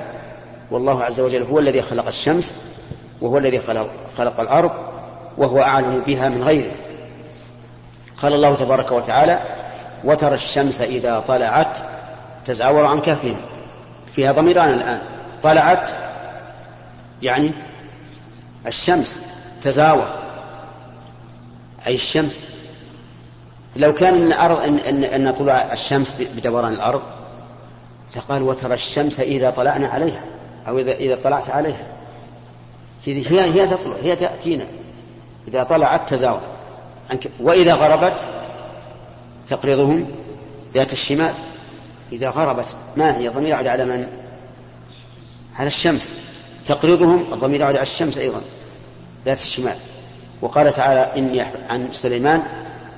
والله 0.71 1.03
عز 1.03 1.19
وجل 1.19 1.43
هو 1.43 1.60
الذي 1.60 1.82
خلق 1.82 2.08
الشمس 2.08 2.55
وهو 3.21 3.38
الذي 3.38 3.60
خلق, 3.60 3.89
خلق 4.17 4.39
الأرض 4.39 4.71
وهو 5.38 5.62
أعلم 5.62 5.99
بها 6.08 6.29
من 6.29 6.43
غيره. 6.43 6.71
قال 8.17 8.34
الله 8.34 8.55
تبارك 8.55 8.91
وتعالى 8.91 9.39
وترى 10.03 10.34
الشمس 10.34 10.82
إذا 10.82 11.23
طلعت 11.27 11.77
تزعور 12.45 12.86
عن 12.86 13.01
كهفهم. 13.01 13.38
فيها 14.15 14.32
ضميران 14.32 14.73
الآن. 14.73 15.01
طلعت 15.43 15.91
يعني 17.21 17.53
الشمس 18.67 19.21
تزاور. 19.62 20.19
أي 21.88 21.95
الشمس. 21.95 22.43
لو 23.75 23.93
كان 23.93 24.21
من 24.21 24.27
الأرض 24.27 24.62
إن, 24.62 24.77
إن, 24.79 25.03
إن 25.03 25.32
طلوع 25.34 25.73
الشمس 25.73 26.15
بدوران 26.36 26.73
الأرض 26.73 27.01
فقال 28.13 28.43
وترى 28.43 28.73
الشمس 28.73 29.19
إذا 29.19 29.49
طلعنا 29.49 29.88
عليها 29.88 30.23
أو 30.67 30.79
إذا 30.79 30.91
إذا 30.91 31.15
طلعت 31.15 31.49
عليها. 31.49 31.88
هي 33.05 33.41
هي 33.41 33.67
تطلع 33.67 33.95
هي 34.03 34.15
تأتينا. 34.15 34.65
إذا 35.47 35.63
طلعت 35.63 36.10
تزاور. 36.10 36.41
وإذا 37.39 37.73
غربت 37.73 38.27
تقرضهم 39.47 40.08
ذات 40.73 40.93
الشمال. 40.93 41.34
إذا 42.12 42.29
غربت 42.29 42.75
ما 42.97 43.17
هي؟ 43.17 43.27
ضمير 43.27 43.55
على 43.55 43.86
من؟ 43.86 44.08
على 45.60 45.67
الشمس. 45.67 46.13
تقرضهم 46.65 47.34
الضمير 47.34 47.63
على 47.63 47.82
الشمس 47.82 48.17
أيضا 48.17 48.41
ذات 49.26 49.41
الشمال. 49.41 49.78
وقال 50.41 50.74
تعالى 50.74 51.12
إني 51.17 51.41
عن 51.41 51.89
سليمان 51.91 52.43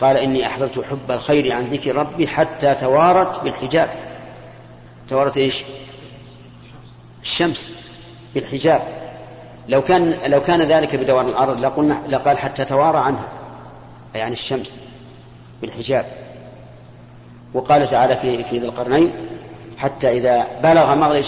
قال 0.01 0.17
إني 0.17 0.45
أحببت 0.45 0.79
حب 0.79 1.11
الخير 1.11 1.51
عن 1.51 1.65
ذكر 1.65 1.95
ربي 1.95 2.27
حتى 2.27 2.75
توارت 2.75 3.43
بالحجاب. 3.43 3.89
توارت 5.09 5.37
إيش؟ 5.37 5.63
الشمس 7.21 7.69
بالحجاب. 8.35 8.81
لو 9.69 9.81
كان 9.81 10.17
لو 10.27 10.41
كان 10.41 10.61
ذلك 10.61 10.95
بدوران 10.95 11.27
الأرض 11.27 11.59
لقلنا 11.59 12.01
لقال 12.09 12.37
حتى 12.37 12.65
توارى 12.65 12.97
عنها 12.97 13.29
أي 14.15 14.21
عن 14.21 14.33
الشمس 14.33 14.77
بالحجاب. 15.61 16.05
وقال 17.53 17.89
تعالى 17.89 18.17
في 18.17 18.43
في 18.43 18.59
ذي 18.59 18.65
القرنين 18.65 19.13
حتى 19.77 20.11
إذا 20.11 20.47
بلغ 20.63 20.95
مغرب 20.95 21.23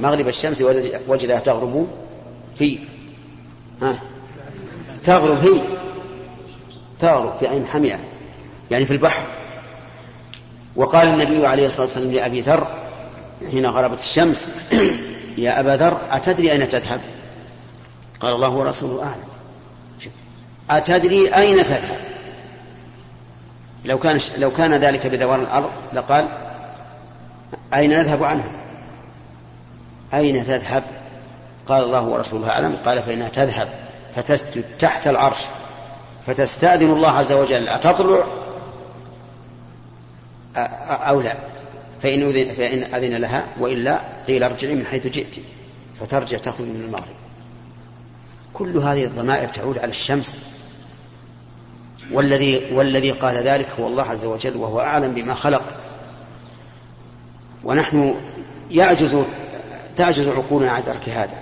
مغرب 0.00 0.28
الشمس 0.28 0.62
وجدها 1.08 1.38
تغرب 1.38 1.88
في. 2.58 2.78
ها؟ 3.82 4.00
تغرب 5.02 5.38
هي. 5.44 5.60
تغرب 6.98 7.36
في 7.36 7.46
عين 7.46 7.66
حمئة 7.66 7.98
يعني 8.70 8.84
في 8.84 8.92
البحر. 8.92 9.22
وقال 10.76 11.08
النبي 11.08 11.46
عليه 11.46 11.66
الصلاة 11.66 11.86
والسلام 11.86 12.12
لأبي 12.12 12.40
ذر 12.40 12.66
حين 13.50 13.66
غربت 13.66 13.98
الشمس 13.98 14.50
يا 15.38 15.60
أبا 15.60 15.76
ذر 15.76 16.00
أتدري 16.10 16.52
أين 16.52 16.68
تذهب؟ 16.68 17.00
قال 18.20 18.34
الله 18.34 18.50
ورسوله 18.50 19.02
أعلم. 19.02 19.28
أتدري 20.70 21.34
أين 21.34 21.64
تذهب؟ 21.64 21.98
لو 23.84 23.98
كان 23.98 24.20
لو 24.38 24.50
كان 24.50 24.74
ذلك 24.74 25.06
بدوار 25.06 25.40
الأرض 25.40 25.70
لقال 25.92 26.28
أين 27.74 27.90
نذهب 27.90 28.24
عنها؟ 28.24 28.57
أين 30.14 30.44
تذهب؟ 30.44 30.84
قال 31.66 31.84
الله 31.84 32.02
ورسوله 32.02 32.50
أعلم. 32.50 32.76
قال 32.84 33.02
فإنها 33.02 33.28
تذهب 33.28 33.68
فتسجد 34.16 34.64
تحت 34.78 35.06
العرش 35.06 35.38
فتستأذن 36.26 36.90
الله 36.90 37.10
عز 37.10 37.32
وجل. 37.32 37.68
أتطلع؟ 37.68 38.24
أو 40.88 41.20
لا. 41.20 41.36
فإن 42.02 42.54
فإن 42.54 42.94
أذن 42.94 43.16
لها 43.16 43.44
وإلا 43.60 44.00
قيل 44.26 44.42
ارجعي 44.42 44.74
من 44.74 44.86
حيث 44.86 45.06
جئت 45.06 45.36
فترجع 46.00 46.38
تخرج 46.38 46.66
من 46.66 46.84
المغرب. 46.84 47.16
كل 48.54 48.76
هذه 48.76 49.04
الضمائر 49.04 49.48
تعود 49.48 49.78
على 49.78 49.90
الشمس. 49.90 50.36
والذي 52.12 52.74
والذي 52.74 53.10
قال 53.10 53.36
ذلك 53.36 53.66
هو 53.80 53.86
الله 53.86 54.02
عز 54.02 54.24
وجل 54.24 54.56
وهو 54.56 54.80
أعلم 54.80 55.14
بما 55.14 55.34
خلق. 55.34 55.62
ونحن 57.64 58.14
يعجز 58.70 59.24
تعجز 59.98 60.28
عقولنا 60.28 60.70
عن 60.70 60.84
ترك 60.84 61.08
هذا. 61.08 61.38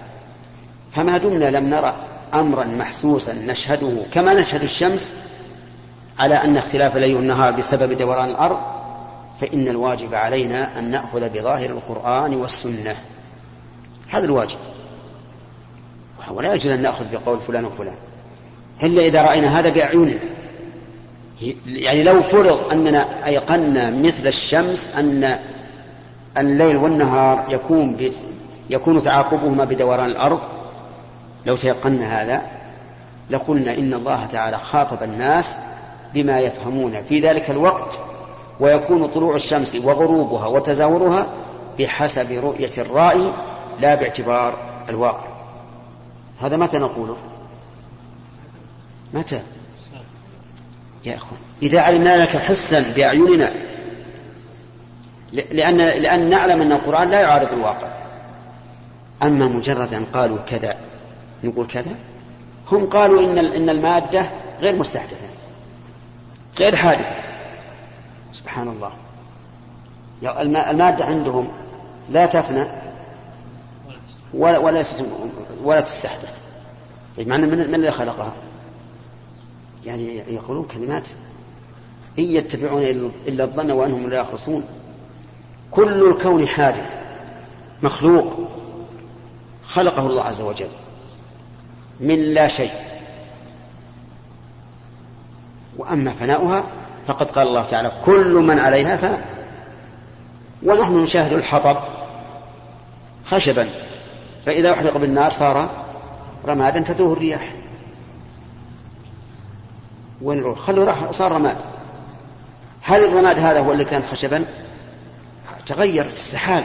فما 0.93 1.19
دمنا 1.19 1.51
لم 1.51 1.65
نرى 1.65 1.97
أمرا 2.35 2.65
محسوسا 2.65 3.33
نشهده 3.33 3.93
كما 4.13 4.35
نشهد 4.35 4.63
الشمس 4.63 5.13
على 6.19 6.35
أن 6.35 6.57
اختلاف 6.57 6.97
الليل 6.97 7.15
والنهار 7.15 7.53
بسبب 7.53 7.93
دوران 7.93 8.31
الأرض 8.31 8.59
فإن 9.41 9.69
الواجب 9.69 10.15
علينا 10.15 10.79
أن 10.79 10.91
نأخذ 10.91 11.29
بظاهر 11.29 11.71
القرآن 11.71 12.35
والسنة. 12.35 12.97
هذا 14.09 14.25
الواجب. 14.25 14.59
ولا 16.31 16.55
يجوز 16.55 16.73
أن 16.73 16.83
نأخذ 16.83 17.05
بقول 17.13 17.41
فلان 17.41 17.65
وفلان. 17.65 17.97
إلا 18.83 19.03
إذا 19.03 19.23
رأينا 19.23 19.61
هذا 19.61 19.69
بأعيننا 19.69 20.19
يعني 21.67 22.03
لو 22.03 22.23
فرض 22.23 22.73
أننا 22.73 23.27
أيقنا 23.27 23.91
مثل 23.91 24.27
الشمس 24.27 24.91
أن 24.99 25.39
الليل 26.39 26.77
والنهار 26.77 27.47
يكون 27.49 27.97
يكون 28.71 29.03
تعاقبهما 29.03 29.65
بدوران 29.65 30.07
الأرض. 30.07 30.41
لو 31.47 31.57
تيقنا 31.57 32.23
هذا 32.23 32.43
لقلنا 33.31 33.73
إن 33.73 33.95
الله 33.95 34.27
تعالى 34.27 34.59
خاطب 34.59 35.03
الناس 35.03 35.57
بما 36.15 36.41
يفهمون 36.41 37.03
في 37.09 37.21
ذلك 37.21 37.51
الوقت 37.51 37.99
ويكون 38.61 39.07
طلوع 39.07 39.35
الشمس 39.37 39.75
وغروبها 39.75 40.47
وتزاورها 40.47 41.27
بحسب 41.79 42.33
رؤية 42.33 42.71
الرائي 42.79 43.33
لا 43.81 43.95
باعتبار 43.95 44.59
الواقع. 44.89 45.27
هذا 46.41 46.57
متى 46.57 46.79
نقوله؟ 46.79 47.17
متى؟ 49.15 49.41
يا 51.05 51.17
أخوان 51.17 51.41
إذا 51.63 51.81
علمنا 51.81 52.17
لك 52.17 52.37
حسا 52.37 52.93
بأعيننا 52.97 53.51
لأن 55.33 55.77
لأن 55.77 56.31
نعلم 56.31 56.63
أن 56.63 56.73
القرآن 56.73 57.11
لا 57.11 57.21
يعارض 57.21 57.53
الواقع. 57.53 58.06
أما 59.23 59.47
مجرد 59.47 59.95
أن 59.95 60.05
قالوا 60.05 60.39
كذا 60.39 60.77
نقول 61.45 61.67
كذا؟ 61.67 61.97
هم 62.73 62.87
قالوا 62.87 63.21
إن 63.21 63.39
إن 63.39 63.69
المادة 63.69 64.31
غير 64.61 64.77
مستحدثة 64.77 65.27
غير 66.59 66.77
حادثة. 66.77 67.17
سبحان 68.33 68.69
الله. 68.69 68.93
المادة 70.71 71.05
عندهم 71.05 71.49
لا 72.09 72.27
تفنى 72.27 72.67
ولا 74.35 74.59
ولا 74.59 74.85
ولا 75.65 75.81
تستحدث. 75.81 76.39
طيب 77.17 77.29
معنى 77.29 77.47
من, 77.47 77.71
من 77.71 77.91
خلقها؟ 77.91 78.33
يعني 79.87 80.17
يقولون 80.17 80.65
كلمات. 80.65 81.09
إن 82.19 82.25
يتبعون 82.25 82.83
إلا 83.29 83.45
الظن 83.45 83.71
وأنهم 83.71 84.11
لا 84.11 84.21
يخرصون 84.21 84.65
كل 85.71 86.11
الكون 86.11 86.47
حادث 86.47 87.01
مخلوق. 87.83 88.49
خلقه 89.69 90.07
الله 90.07 90.23
عز 90.23 90.41
وجل 90.41 90.69
من 92.01 92.35
لا 92.35 92.49
شيء. 92.49 92.73
وأما 95.77 96.13
فناؤها 96.13 96.65
فقد 97.07 97.31
قال 97.31 97.49
الله 97.49 97.63
تعالى 97.63 97.93
كل 98.05 98.35
من 98.35 98.59
عليها 98.59 98.97
فان 98.97 99.21
ونحن 100.63 101.03
نشاهد 101.03 101.33
الحطب 101.33 101.77
خشبا 103.25 103.69
فإذا 104.47 104.73
أحرق 104.73 104.97
بالنار 104.97 105.31
صار 105.31 105.85
رمادا 106.47 106.81
تدوه 106.81 107.13
الرياح. 107.13 107.55
وين 110.23 110.55
خلوا 110.55 110.85
راح 110.85 111.11
صار 111.11 111.33
رماد. 111.33 111.57
هل 112.83 113.05
الرماد 113.05 113.39
هذا 113.39 113.61
هو 113.61 113.73
اللي 113.73 113.85
كان 113.85 114.03
خشبا؟ 114.03 114.45
تغير 115.67 116.07
استحال 116.07 116.65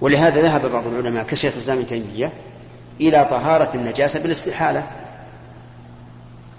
ولهذا 0.00 0.42
ذهب 0.42 0.66
بعض 0.66 0.86
العلماء 0.86 1.24
كشيخ 1.24 1.52
الإسلام 1.54 1.78
ابن 1.78 1.86
تيمية 1.86 2.32
إلى 3.00 3.24
طهارة 3.24 3.70
النجاسة 3.74 4.20
بالاستحالة 4.20 4.82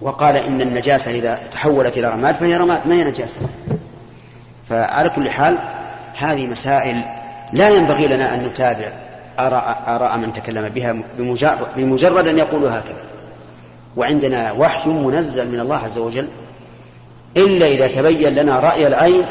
وقال 0.02 0.36
إن 0.36 0.62
النجاسة 0.62 1.12
إذا 1.12 1.40
تحولت 1.52 1.98
إلى 1.98 2.10
رماد 2.10 2.36
فهي 2.36 2.58
رماد 2.58 2.88
ما 2.88 2.96
هي 2.96 3.04
نجاسة؟ 3.04 3.40
فعلى 4.70 5.10
كل 5.10 5.30
حال 5.30 5.58
هذه 6.18 6.48
مسائل 6.48 7.02
لا 7.54 7.70
ينبغي 7.70 8.08
لنا 8.08 8.34
أن 8.34 8.44
نتابع 8.44 8.92
آراء, 9.40 9.84
آراء 9.88 10.18
من 10.18 10.34
تكلم 10.34 10.70
بها 10.70 10.96
بمجرد, 11.76 12.28
أن 12.28 12.38
يقولوا 12.38 12.70
هكذا. 12.70 13.04
وعندنا 13.98 14.52
وحي 14.52 14.90
منزل 14.90 15.52
من 15.52 15.60
الله 15.60 15.78
عز 15.78 15.98
وجل 15.98 16.28
إلا 17.38 17.68
إذا 17.68 17.88
تبين 17.88 18.36
لنا 18.36 18.60
رأي 18.60 18.88
العين 18.88 19.26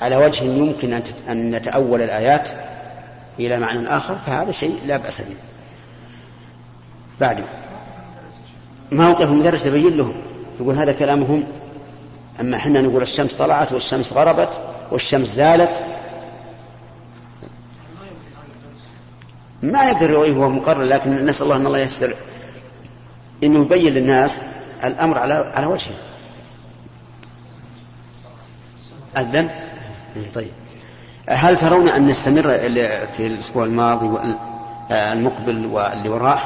على 0.00 0.16
وجه 0.16 0.44
يمكن 0.44 1.02
أن 1.28 1.50
نتأول 1.50 2.02
الآيات 2.02 2.50
إلى 3.38 3.58
معنى 3.58 3.96
آخر 3.96 4.16
فهذا 4.26 4.50
شيء 4.50 4.78
لا 4.86 4.96
بأس 4.96 5.20
به. 5.20 5.36
بعده 7.20 7.44
موقف 8.92 9.22
المدرس 9.22 9.66
يبين 9.66 9.96
لهم 9.96 10.14
يقول 10.60 10.74
هذا 10.74 10.92
كلامهم 10.92 11.46
أما 12.40 12.56
إحنا 12.56 12.80
نقول 12.80 13.02
الشمس 13.02 13.34
طلعت 13.34 13.72
والشمس 13.72 14.12
غربت 14.12 14.60
والشمس 14.90 15.28
زالت. 15.28 15.82
ما 19.62 19.90
يقدر 19.90 20.10
يرويه 20.10 20.32
وهو 20.32 20.48
مقرر 20.48 20.82
لكن 20.82 21.26
نسأل 21.26 21.44
الله 21.44 21.56
أن 21.56 21.66
الله 21.66 21.78
يستر 21.78 22.14
إنه 23.44 23.60
يبين 23.60 23.94
للناس 23.94 24.42
الأمر 24.84 25.18
على 25.18 25.52
على 25.54 25.66
وجهه. 25.66 25.94
إيه، 29.16 29.69
طيب. 30.34 30.50
هل 31.28 31.56
ترون 31.56 31.88
أن 31.88 32.06
نستمر 32.06 32.42
في 33.16 33.26
الأسبوع 33.26 33.64
الماضي 33.64 34.06
والمقبل 34.06 35.66
واللي 35.66 36.08
وراه 36.08 36.40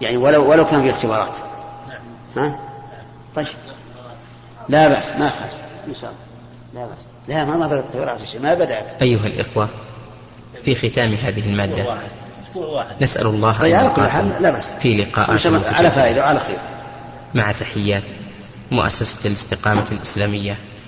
يعني 0.00 0.16
ولو 0.16 0.50
ولو 0.50 0.66
كان 0.66 0.82
في 0.82 0.90
اختبارات. 0.90 1.38
ها؟ 2.36 2.58
طيب. 3.34 3.46
لا 4.68 4.88
بأس 4.88 5.12
ما 5.12 5.30
خالف 5.30 5.54
إن 5.88 5.94
شاء 5.94 6.10
الله. 6.10 6.20
لا 6.74 6.94
بأس. 6.94 7.06
لا 7.28 7.44
ما 7.44 7.56
ما 7.56 7.80
اختبارات 7.80 8.36
ما 8.36 8.54
بدأت. 8.54 9.02
أيها 9.02 9.26
الإخوة 9.26 9.68
في 10.64 10.74
ختام 10.74 11.14
هذه 11.14 11.40
المادة. 11.40 11.96
نسأل 13.00 13.26
الله 13.26 13.58
طيب 13.58 13.76
على 13.76 13.90
كل 13.96 14.08
حال 14.08 14.42
لا 14.42 14.50
بأس. 14.50 14.72
في 14.72 14.94
لقاء 14.94 15.30
على 15.74 15.90
فائدة 15.90 16.22
وعلى 16.22 16.40
خير. 16.40 16.58
مع 17.34 17.52
تحيات 17.52 18.04
مؤسسة 18.70 19.26
الاستقامة 19.28 19.86
الإسلامية. 19.92 20.56